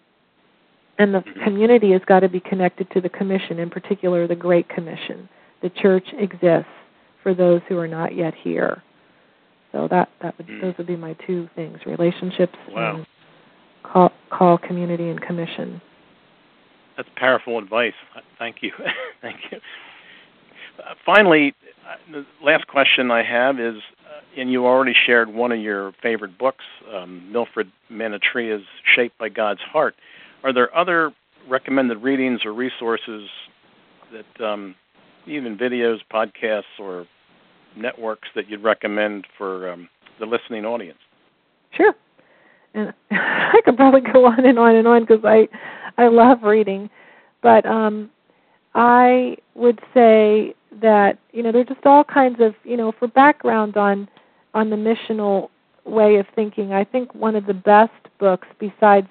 And 1.00 1.14
the 1.14 1.24
community 1.44 1.92
has 1.92 2.02
got 2.08 2.22
to 2.22 2.30
be 2.30 2.40
connected 2.40 2.90
to 2.92 3.02
the 3.02 3.10
commission, 3.10 3.60
in 3.60 3.70
particular 3.70 4.28
the 4.28 4.36
Great 4.36 4.68
Commission. 4.70 5.30
The 5.62 5.70
church 5.70 6.08
exists 6.18 6.72
for 7.22 7.34
those 7.34 7.62
who 7.68 7.78
are 7.78 7.88
not 7.88 8.16
yet 8.16 8.34
here. 8.34 8.84
So 9.72 9.88
that 9.92 10.10
that 10.22 10.38
would 10.38 10.48
mm. 10.48 10.62
those 10.62 10.74
would 10.78 10.88
be 10.88 10.96
my 10.96 11.14
two 11.26 11.50
things: 11.56 11.80
relationships 11.86 12.56
wow. 12.70 12.96
and 12.96 13.08
call 13.84 14.12
call 14.32 14.58
community 14.58 15.10
and 15.10 15.22
commission. 15.22 15.82
That's 16.96 17.10
powerful 17.16 17.60
advice. 17.60 17.94
Thank 18.40 18.58
you. 18.62 18.72
Thank 19.22 19.38
you. 19.52 19.60
Uh, 20.80 20.94
finally, 21.06 21.54
uh, 21.88 21.96
the 22.12 22.26
last 22.44 22.68
question 22.68 23.12
I 23.12 23.24
have 23.24 23.60
is, 23.60 23.76
uh, 24.06 24.40
and 24.40 24.52
you 24.52 24.66
already 24.66 24.94
shared 25.06 25.32
one 25.32 25.52
of 25.52 25.60
your 25.60 25.94
favorite 26.02 26.38
books, 26.38 26.66
um, 26.94 27.32
Milfred 27.32 27.72
Minatrea's 27.92 28.66
"Shaped 28.96 29.18
by 29.18 29.30
God's 29.30 29.62
Heart." 29.62 29.96
Are 30.48 30.54
there 30.54 30.74
other 30.74 31.12
recommended 31.50 31.98
readings 31.98 32.46
or 32.46 32.54
resources 32.54 33.28
that, 34.14 34.46
um, 34.46 34.76
even 35.26 35.58
videos, 35.58 35.98
podcasts, 36.10 36.64
or 36.80 37.06
networks 37.76 38.30
that 38.34 38.50
you'd 38.50 38.64
recommend 38.64 39.28
for 39.38 39.70
um, 39.70 39.90
the 40.22 40.26
listening 40.26 40.64
audience? 40.64 41.00
Sure. 41.72 41.94
And 42.74 42.94
I 43.12 43.60
could 43.66 43.76
probably 43.76 44.00
go 44.00 44.26
on 44.26 44.46
and 44.46 44.58
on 44.58 44.78
and 44.78 44.88
on 44.88 45.02
because 45.02 45.26
I 45.26 45.50
I 45.98 46.08
love 46.08 46.44
reading, 46.44 46.90
but 47.44 47.66
um, 47.66 48.10
I 48.74 49.36
would 49.54 49.82
say 49.94 50.56
that 50.82 51.20
you 51.34 51.44
know 51.44 51.52
there's 51.52 51.68
just 51.68 51.86
all 51.86 52.06
kinds 52.06 52.40
of 52.40 52.56
you 52.64 52.78
know 52.78 52.94
for 52.98 53.10
background 53.10 53.76
on 53.76 54.08
on 54.54 54.70
the 54.70 54.78
missional 54.78 55.50
way 55.84 56.16
of 56.16 56.26
thinking. 56.36 56.72
I 56.72 56.86
think 56.86 57.14
one 57.14 57.36
of 57.36 57.48
the 57.48 57.54
best 57.54 57.92
books 58.18 58.48
besides 58.62 59.08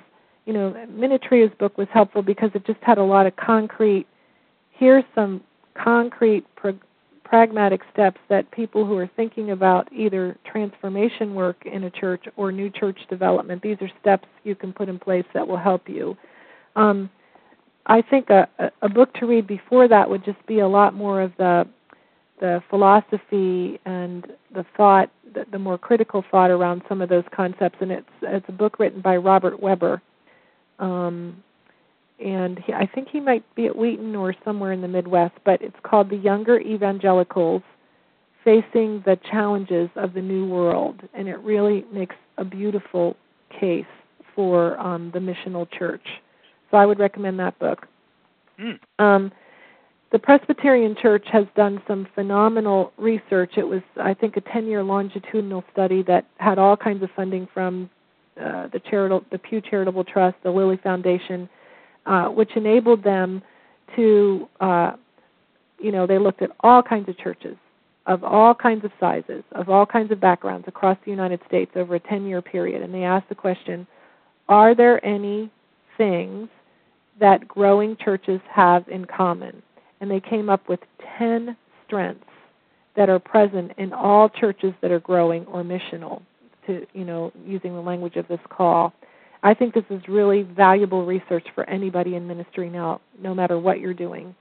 you 0.46 0.52
know 0.52 0.74
Minatrea's 0.90 1.54
book 1.58 1.76
was 1.76 1.88
helpful 1.92 2.22
because 2.22 2.50
it 2.54 2.64
just 2.66 2.80
had 2.82 2.98
a 2.98 3.02
lot 3.02 3.26
of 3.26 3.36
concrete. 3.36 4.06
Here's 4.70 5.04
some 5.14 5.42
concrete 5.74 6.46
pragmatic 7.26 7.80
steps 7.92 8.20
that 8.28 8.48
people 8.52 8.86
who 8.86 8.96
are 8.96 9.10
thinking 9.16 9.50
about 9.50 9.92
either 9.92 10.36
transformation 10.44 11.34
work 11.34 11.56
in 11.66 11.84
a 11.84 11.90
church 11.90 12.24
or 12.36 12.52
new 12.52 12.70
church 12.70 12.98
development, 13.10 13.62
these 13.62 13.76
are 13.80 13.90
steps 14.00 14.28
you 14.44 14.54
can 14.54 14.72
put 14.72 14.88
in 14.88 14.98
place 14.98 15.24
that 15.34 15.46
will 15.46 15.56
help 15.56 15.88
you. 15.88 16.16
Um, 16.76 17.10
I 17.86 18.02
think 18.02 18.30
a, 18.30 18.48
a 18.82 18.88
book 18.88 19.12
to 19.14 19.26
read 19.26 19.46
before 19.46 19.88
that 19.88 20.08
would 20.08 20.24
just 20.24 20.44
be 20.46 20.60
a 20.60 20.68
lot 20.68 20.94
more 20.94 21.20
of 21.20 21.32
the 21.36 21.66
the 22.38 22.62
philosophy 22.68 23.80
and 23.86 24.26
the 24.54 24.62
thought, 24.76 25.10
the, 25.32 25.46
the 25.52 25.58
more 25.58 25.78
critical 25.78 26.22
thought 26.30 26.50
around 26.50 26.82
some 26.86 27.00
of 27.00 27.08
those 27.08 27.24
concepts. 27.34 27.78
And 27.80 27.90
it's 27.90 28.08
it's 28.22 28.44
a 28.48 28.52
book 28.52 28.78
written 28.78 29.00
by 29.00 29.16
Robert 29.16 29.60
Webber, 29.60 30.02
um, 30.78 31.42
and 32.18 32.58
he, 32.58 32.72
I 32.72 32.86
think 32.86 33.08
he 33.10 33.20
might 33.20 33.42
be 33.54 33.66
at 33.66 33.76
Wheaton 33.76 34.16
or 34.16 34.34
somewhere 34.44 34.72
in 34.72 34.80
the 34.80 34.88
Midwest, 34.88 35.34
but 35.44 35.60
it's 35.60 35.76
called 35.82 36.10
The 36.10 36.16
Younger 36.16 36.58
Evangelicals 36.60 37.62
Facing 38.44 39.02
the 39.04 39.18
Challenges 39.30 39.90
of 39.96 40.14
the 40.14 40.22
New 40.22 40.46
World, 40.46 41.00
and 41.14 41.28
it 41.28 41.38
really 41.40 41.84
makes 41.92 42.14
a 42.38 42.44
beautiful 42.44 43.16
case 43.60 43.84
for 44.34 44.78
um, 44.78 45.10
the 45.12 45.18
missional 45.18 45.66
church. 45.70 46.04
So 46.70 46.76
I 46.76 46.86
would 46.86 46.98
recommend 46.98 47.38
that 47.40 47.58
book. 47.58 47.86
Mm. 48.58 48.78
Um, 48.98 49.32
the 50.12 50.18
Presbyterian 50.18 50.94
Church 51.00 51.26
has 51.32 51.44
done 51.56 51.82
some 51.88 52.06
phenomenal 52.14 52.92
research. 52.96 53.54
It 53.56 53.64
was, 53.64 53.82
I 54.00 54.14
think, 54.14 54.36
a 54.36 54.40
10-year 54.40 54.82
longitudinal 54.82 55.64
study 55.72 56.02
that 56.04 56.26
had 56.38 56.58
all 56.58 56.76
kinds 56.76 57.02
of 57.02 57.10
funding 57.16 57.48
from 57.52 57.90
uh, 58.40 58.68
the 58.68 58.80
charitable, 58.90 59.24
the 59.30 59.38
Pew 59.38 59.60
Charitable 59.60 60.04
Trust, 60.04 60.36
the 60.42 60.50
Lilly 60.50 60.78
Foundation, 60.82 61.48
uh, 62.04 62.26
which 62.26 62.50
enabled 62.56 63.02
them 63.02 63.42
to, 63.94 64.48
uh, 64.60 64.92
you 65.78 65.90
know, 65.90 66.06
they 66.06 66.18
looked 66.18 66.42
at 66.42 66.50
all 66.60 66.82
kinds 66.82 67.08
of 67.08 67.16
churches, 67.18 67.56
of 68.06 68.22
all 68.24 68.54
kinds 68.54 68.84
of 68.84 68.92
sizes, 69.00 69.42
of 69.52 69.68
all 69.68 69.86
kinds 69.86 70.12
of 70.12 70.20
backgrounds 70.20 70.68
across 70.68 70.98
the 71.04 71.10
United 71.10 71.40
States 71.46 71.72
over 71.76 71.94
a 71.94 72.00
10 72.00 72.26
year 72.26 72.42
period. 72.42 72.82
And 72.82 72.92
they 72.92 73.04
asked 73.04 73.28
the 73.28 73.34
question 73.34 73.86
Are 74.48 74.74
there 74.74 75.04
any 75.04 75.50
things 75.96 76.48
that 77.18 77.48
growing 77.48 77.96
churches 77.96 78.40
have 78.50 78.86
in 78.88 79.06
common? 79.06 79.62
And 80.00 80.10
they 80.10 80.20
came 80.20 80.50
up 80.50 80.68
with 80.68 80.80
10 81.18 81.56
strengths 81.86 82.24
that 82.96 83.08
are 83.08 83.18
present 83.18 83.72
in 83.78 83.92
all 83.92 84.28
churches 84.28 84.74
that 84.82 84.90
are 84.90 85.00
growing 85.00 85.46
or 85.46 85.62
missional 85.62 86.22
to 86.66 86.86
you 86.92 87.04
know 87.04 87.32
using 87.44 87.74
the 87.74 87.80
language 87.80 88.16
of 88.16 88.26
this 88.28 88.40
call. 88.48 88.92
I 89.42 89.54
think 89.54 89.74
this 89.74 89.84
is 89.90 90.00
really 90.08 90.42
valuable 90.42 91.04
research 91.04 91.46
for 91.54 91.68
anybody 91.68 92.16
in 92.16 92.26
ministry 92.26 92.68
now 92.68 93.00
no 93.20 93.34
matter 93.34 93.58
what 93.58 93.80
you're 93.80 93.94
doing. 93.94 94.34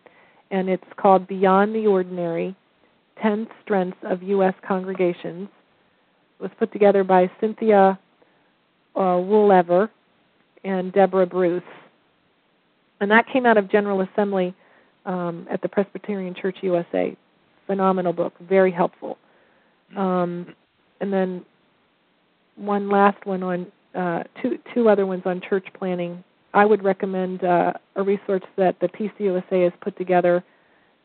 And 0.52 0.70
it's 0.70 0.84
called 0.98 1.28
beyond 1.28 1.76
the 1.76 1.86
ordinary 1.86 2.56
10 3.22 3.48
strengths 3.64 3.98
of 4.04 4.24
us 4.24 4.54
congregations. 4.68 5.50
It 6.40 6.44
was 6.44 6.52
put 6.58 6.72
together 6.72 7.04
by 7.04 7.30
cynthia 7.40 8.00
uh, 8.96 9.00
woolever 9.00 9.90
and 10.64 10.92
deborah 10.94 11.28
bruce. 11.28 11.62
And 13.00 13.12
that 13.12 13.26
came 13.32 13.46
out 13.46 13.58
of 13.58 13.70
general 13.70 14.02
assembly 14.02 14.56
um, 15.06 15.46
at 15.52 15.62
the 15.62 15.70
presbyterian 15.70 16.34
church 16.34 16.58
usa 16.62 17.16
phenomenal 17.68 18.14
book, 18.14 18.34
very 18.48 18.72
helpful. 18.72 19.18
Um, 19.96 20.56
and 21.02 21.12
then 21.12 21.46
one 22.56 22.90
last 22.90 23.26
one 23.26 23.44
on 23.44 23.68
uh, 23.96 24.24
two 24.42 24.58
two 24.74 24.90
other 24.90 25.06
ones 25.06 25.24
on 25.26 25.42
church 25.42 25.68
planning. 25.78 26.24
I 26.54 26.66
would 26.66 26.84
recommend 26.84 27.44
uh, 27.44 27.74
a 27.96 28.04
resource 28.04 28.44
that 28.58 28.80
the 28.80 28.88
PCUSA 28.88 29.64
has 29.66 29.74
put 29.82 29.98
together, 29.98 30.44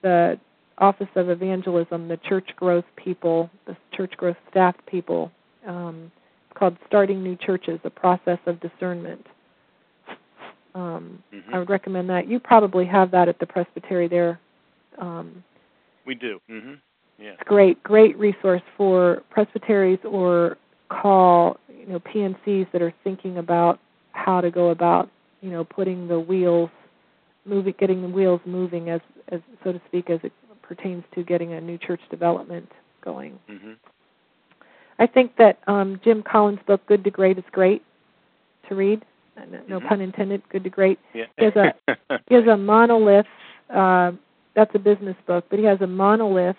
the 0.03 0.39
Office 0.79 1.09
of 1.17 1.29
Evangelism, 1.29 2.09
the 2.09 2.19
church 2.19 2.49
growth 2.57 2.85
people, 2.97 3.51
the 3.67 3.77
church 3.93 4.17
growth 4.17 4.37
staff 4.51 4.75
people. 4.87 5.33
Um, 5.67 6.13
it's 6.49 6.59
called 6.59 6.77
Starting 6.87 7.23
New 7.23 7.37
Churches: 7.37 7.81
A 7.85 7.91
Process 7.91 8.39
of 8.47 8.61
Discernment. 8.61 9.27
Um, 10.75 11.23
mm-hmm. 11.35 11.53
I 11.55 11.59
would 11.59 11.69
recommend 11.69 12.09
that. 12.11 12.29
You 12.29 12.39
probably 12.39 12.87
have 12.87 13.11
that 13.11 13.29
at 13.29 13.39
the 13.41 13.47
presbytery 13.47 14.09
there. 14.09 14.39
Um, 14.99 15.43
we 16.07 16.15
do. 16.15 16.41
Mm-hmm. 16.49 16.75
Yeah. 17.19 17.31
It's 17.33 17.43
great, 17.45 17.83
great 17.83 18.19
resource 18.19 18.63
for 18.77 19.23
presbyteries 19.31 19.99
or 20.05 20.57
call 20.91 21.59
you 21.69 21.87
know 21.87 22.01
PNCs 22.01 22.71
that 22.73 22.83
are 22.83 22.93
thinking 23.03 23.39
about 23.39 23.79
how 24.13 24.41
to 24.41 24.51
go 24.51 24.71
about 24.71 25.09
you 25.41 25.51
know 25.51 25.65
putting 25.65 26.09
the 26.09 26.19
wheels 26.21 26.71
moving, 27.45 27.75
getting 27.79 28.03
the 28.03 28.09
wheels 28.09 28.41
moving 28.45 28.91
as 28.91 29.01
as 29.29 29.41
so 29.65 29.73
to 29.73 29.81
speak 29.87 30.11
as 30.11 30.21
it 30.23 30.33
pertains 30.63 31.05
to 31.15 31.23
getting 31.23 31.53
a 31.53 31.61
new 31.61 31.79
church 31.79 32.01
development 32.11 32.71
going. 33.03 33.39
Mm-hmm. 33.49 33.73
I 34.99 35.07
think 35.07 35.37
that 35.37 35.59
um, 35.67 36.01
Jim 36.05 36.23
Collins' 36.23 36.61
book 36.67 36.85
"Good 36.87 37.05
to 37.05 37.11
Great" 37.11 37.39
is 37.39 37.45
great 37.53 37.83
to 38.69 38.75
read. 38.75 39.05
No 39.69 39.79
mm-hmm. 39.79 39.89
pun 39.89 40.01
intended. 40.01 40.43
Good 40.51 40.65
to 40.65 40.71
great. 40.71 40.99
Yeah. 41.15 41.25
He 41.39 41.45
has 41.47 41.57
a 41.57 41.75
he 42.29 42.35
has 42.35 42.47
a 42.47 42.57
monolith 42.57 43.27
uh, 43.71 44.13
that's 44.55 44.75
a 44.75 44.79
business 44.79 45.17
book, 45.27 45.47
but 45.49 45.59
he 45.59 45.65
has 45.65 45.81
a 45.81 45.87
monolith 45.87 46.57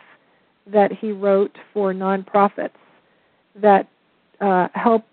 that 0.68 0.92
he 0.92 1.12
wrote 1.12 1.56
for 1.74 1.94
nonprofits 1.94 2.70
that 3.56 3.88
uh, 4.42 4.68
help 4.74 5.06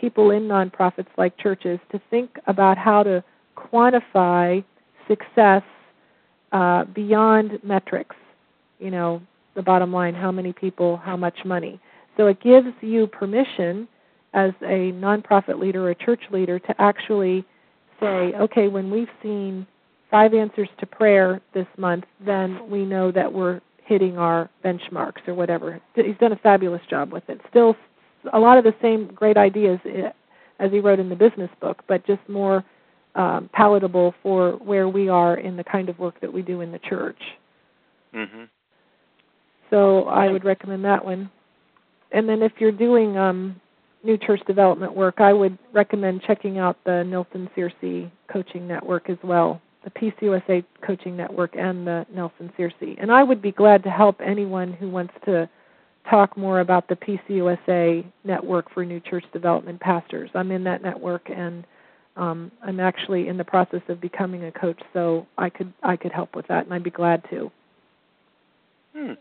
people 0.00 0.30
in 0.30 0.44
nonprofits 0.44 1.08
like 1.18 1.36
churches 1.36 1.78
to 1.92 2.00
think 2.10 2.38
about 2.46 2.78
how 2.78 3.02
to 3.02 3.22
quantify 3.56 4.64
success 5.06 5.62
uh, 6.52 6.84
beyond 6.84 7.58
metrics. 7.62 8.16
You 8.78 8.90
know, 8.90 9.22
the 9.54 9.62
bottom 9.62 9.92
line 9.92 10.14
how 10.14 10.32
many 10.32 10.52
people, 10.52 10.96
how 10.96 11.16
much 11.16 11.44
money. 11.44 11.80
So 12.16 12.26
it 12.28 12.40
gives 12.40 12.68
you 12.80 13.06
permission 13.06 13.86
as 14.32 14.52
a 14.62 14.92
nonprofit 14.92 15.58
leader 15.58 15.88
or 15.88 15.94
church 15.94 16.22
leader 16.30 16.58
to 16.58 16.80
actually 16.80 17.44
say, 17.98 18.32
okay, 18.34 18.68
when 18.68 18.90
we've 18.90 19.08
seen 19.22 19.66
five 20.10 20.34
answers 20.34 20.68
to 20.78 20.86
prayer 20.86 21.40
this 21.54 21.66
month, 21.76 22.04
then 22.24 22.68
we 22.70 22.84
know 22.84 23.12
that 23.12 23.32
we're 23.32 23.60
hitting 23.84 24.18
our 24.18 24.48
benchmarks 24.64 25.26
or 25.26 25.34
whatever. 25.34 25.80
He's 25.94 26.16
done 26.20 26.32
a 26.32 26.36
fabulous 26.36 26.82
job 26.88 27.12
with 27.12 27.28
it. 27.28 27.40
Still, 27.50 27.76
a 28.32 28.38
lot 28.38 28.58
of 28.58 28.64
the 28.64 28.74
same 28.82 29.06
great 29.14 29.36
ideas 29.36 29.78
eh, 29.84 30.10
as 30.58 30.70
he 30.70 30.80
wrote 30.80 31.00
in 31.00 31.08
the 31.08 31.16
business 31.16 31.50
book, 31.60 31.82
but 31.88 32.06
just 32.06 32.20
more 32.28 32.64
um, 33.14 33.48
palatable 33.52 34.14
for 34.22 34.52
where 34.52 34.88
we 34.88 35.08
are 35.08 35.36
in 35.36 35.56
the 35.56 35.64
kind 35.64 35.88
of 35.88 35.98
work 35.98 36.20
that 36.20 36.32
we 36.32 36.42
do 36.42 36.60
in 36.60 36.72
the 36.72 36.78
church. 36.78 37.20
Mm-hmm. 38.14 38.44
So 39.70 40.04
I 40.04 40.30
would 40.30 40.44
recommend 40.44 40.84
that 40.84 41.04
one. 41.04 41.30
And 42.12 42.28
then 42.28 42.42
if 42.42 42.52
you're 42.58 42.72
doing 42.72 43.16
um, 43.16 43.60
new 44.02 44.18
church 44.18 44.40
development 44.46 44.94
work, 44.94 45.20
I 45.20 45.32
would 45.32 45.56
recommend 45.72 46.22
checking 46.26 46.58
out 46.58 46.76
the 46.84 47.04
Nelson 47.04 47.48
Searcy 47.56 48.10
Coaching 48.28 48.66
Network 48.66 49.08
as 49.08 49.18
well 49.22 49.60
the 49.84 49.90
PCUSA 49.90 50.64
Coaching 50.86 51.16
Network 51.16 51.56
and 51.56 51.86
the 51.86 52.06
Nelson 52.12 52.52
Searcy. 52.58 52.96
And 53.00 53.10
I 53.10 53.22
would 53.22 53.40
be 53.40 53.52
glad 53.52 53.82
to 53.84 53.90
help 53.90 54.20
anyone 54.20 54.72
who 54.72 54.90
wants 54.90 55.14
to 55.24 55.48
talk 56.08 56.36
more 56.36 56.60
about 56.60 56.88
the 56.88 56.96
PCUSA 56.96 58.04
Network 58.24 58.72
for 58.72 58.84
New 58.84 59.00
Church 59.00 59.24
Development 59.32 59.80
Pastors. 59.80 60.30
I'm 60.34 60.50
in 60.50 60.64
that 60.64 60.82
network 60.82 61.28
and 61.30 61.64
um, 62.16 62.50
I'm 62.62 62.80
actually 62.80 63.28
in 63.28 63.36
the 63.36 63.44
process 63.44 63.82
of 63.88 64.00
becoming 64.00 64.44
a 64.44 64.52
coach, 64.52 64.80
so 64.92 65.26
I 65.38 65.48
could 65.48 65.72
I 65.82 65.96
could 65.96 66.12
help 66.12 66.34
with 66.34 66.46
that, 66.48 66.64
and 66.64 66.74
I'd 66.74 66.82
be 66.82 66.90
glad 66.90 67.22
to. 67.30 67.50
Hmm. 68.94 69.12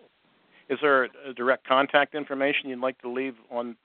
Is 0.70 0.80
there 0.82 1.04
a 1.06 1.34
direct 1.34 1.66
contact 1.68 2.16
information 2.16 2.70
you'd 2.70 2.80
like 2.80 3.00
to 3.02 3.10
leave 3.10 3.36
on 3.52 3.76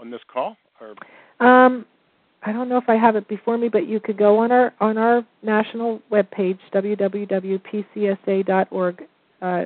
on 0.00 0.10
this 0.10 0.22
call? 0.32 0.56
Or? 0.80 0.94
Um, 1.46 1.86
I 2.42 2.52
don't 2.52 2.68
know 2.68 2.78
if 2.78 2.88
I 2.88 2.96
have 2.96 3.16
it 3.16 3.28
before 3.28 3.56
me, 3.58 3.68
but 3.68 3.86
you 3.86 4.00
could 4.00 4.16
go 4.18 4.38
on 4.38 4.50
our 4.50 4.72
on 4.80 4.98
our 4.98 5.24
national 5.42 6.00
webpage 6.10 6.58
www.pcusa.org. 6.72 7.54
Uh, 9.42 9.64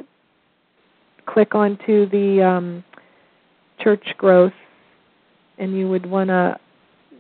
click 1.33 1.55
onto 1.55 2.09
the 2.09 2.43
um, 2.43 2.85
church 3.81 4.15
growth, 4.17 4.53
and 5.59 5.77
you 5.77 5.89
would 5.89 6.07
want 6.07 6.29
to 6.29 6.59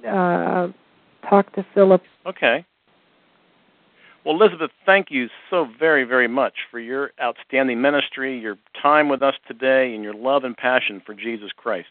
uh, 0.08 0.68
talk 1.28 1.52
to 1.54 1.66
Philip. 1.74 2.02
Okay. 2.26 2.64
Well, 4.24 4.36
Elizabeth, 4.36 4.70
thank 4.84 5.10
you 5.10 5.28
so 5.48 5.68
very, 5.78 6.04
very 6.04 6.28
much 6.28 6.54
for 6.70 6.78
your 6.78 7.12
outstanding 7.22 7.80
ministry, 7.80 8.38
your 8.38 8.58
time 8.80 9.08
with 9.08 9.22
us 9.22 9.34
today, 9.46 9.94
and 9.94 10.02
your 10.04 10.14
love 10.14 10.44
and 10.44 10.56
passion 10.56 11.00
for 11.04 11.14
Jesus 11.14 11.50
Christ. 11.56 11.88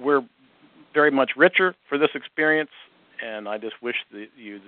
We're 0.00 0.22
very 0.92 1.10
much 1.10 1.32
richer 1.36 1.74
for 1.88 1.96
this 1.96 2.10
experience, 2.14 2.70
and 3.24 3.48
I 3.48 3.58
just 3.58 3.82
wish 3.82 3.96
the, 4.12 4.26
you 4.36 4.60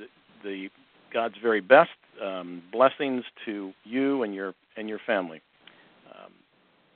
the, 0.42 0.48
the 0.48 0.68
God's 1.12 1.36
very 1.42 1.60
best. 1.60 1.90
Um, 2.22 2.62
blessings 2.72 3.24
to 3.44 3.72
you 3.84 4.22
and 4.22 4.34
your 4.34 4.54
and 4.76 4.88
your 4.88 5.00
family. 5.06 5.42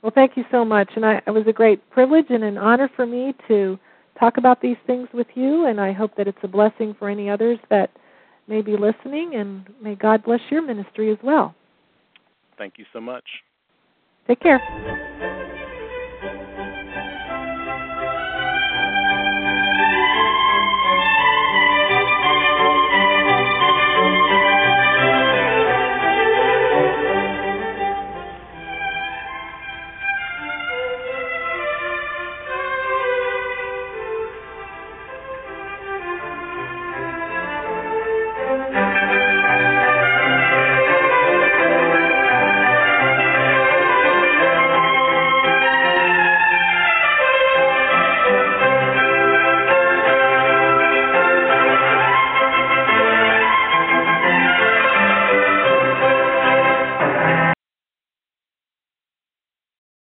Well, 0.01 0.11
thank 0.13 0.35
you 0.35 0.43
so 0.51 0.65
much, 0.65 0.89
and 0.95 1.05
I, 1.05 1.21
it 1.27 1.31
was 1.31 1.43
a 1.47 1.53
great 1.53 1.87
privilege 1.91 2.25
and 2.29 2.43
an 2.43 2.57
honor 2.57 2.89
for 2.95 3.05
me 3.05 3.35
to 3.47 3.77
talk 4.19 4.37
about 4.37 4.61
these 4.61 4.77
things 4.87 5.07
with 5.13 5.27
you. 5.35 5.67
And 5.67 5.79
I 5.79 5.91
hope 5.91 6.15
that 6.15 6.27
it's 6.27 6.37
a 6.43 6.47
blessing 6.47 6.95
for 6.97 7.09
any 7.09 7.29
others 7.29 7.59
that 7.69 7.91
may 8.47 8.61
be 8.61 8.77
listening. 8.77 9.35
And 9.35 9.67
may 9.81 9.95
God 9.95 10.23
bless 10.23 10.41
your 10.49 10.61
ministry 10.61 11.11
as 11.11 11.17
well. 11.23 11.53
Thank 12.57 12.75
you 12.77 12.85
so 12.93 13.01
much. 13.01 13.25
Take 14.27 14.39
care. 14.39 15.57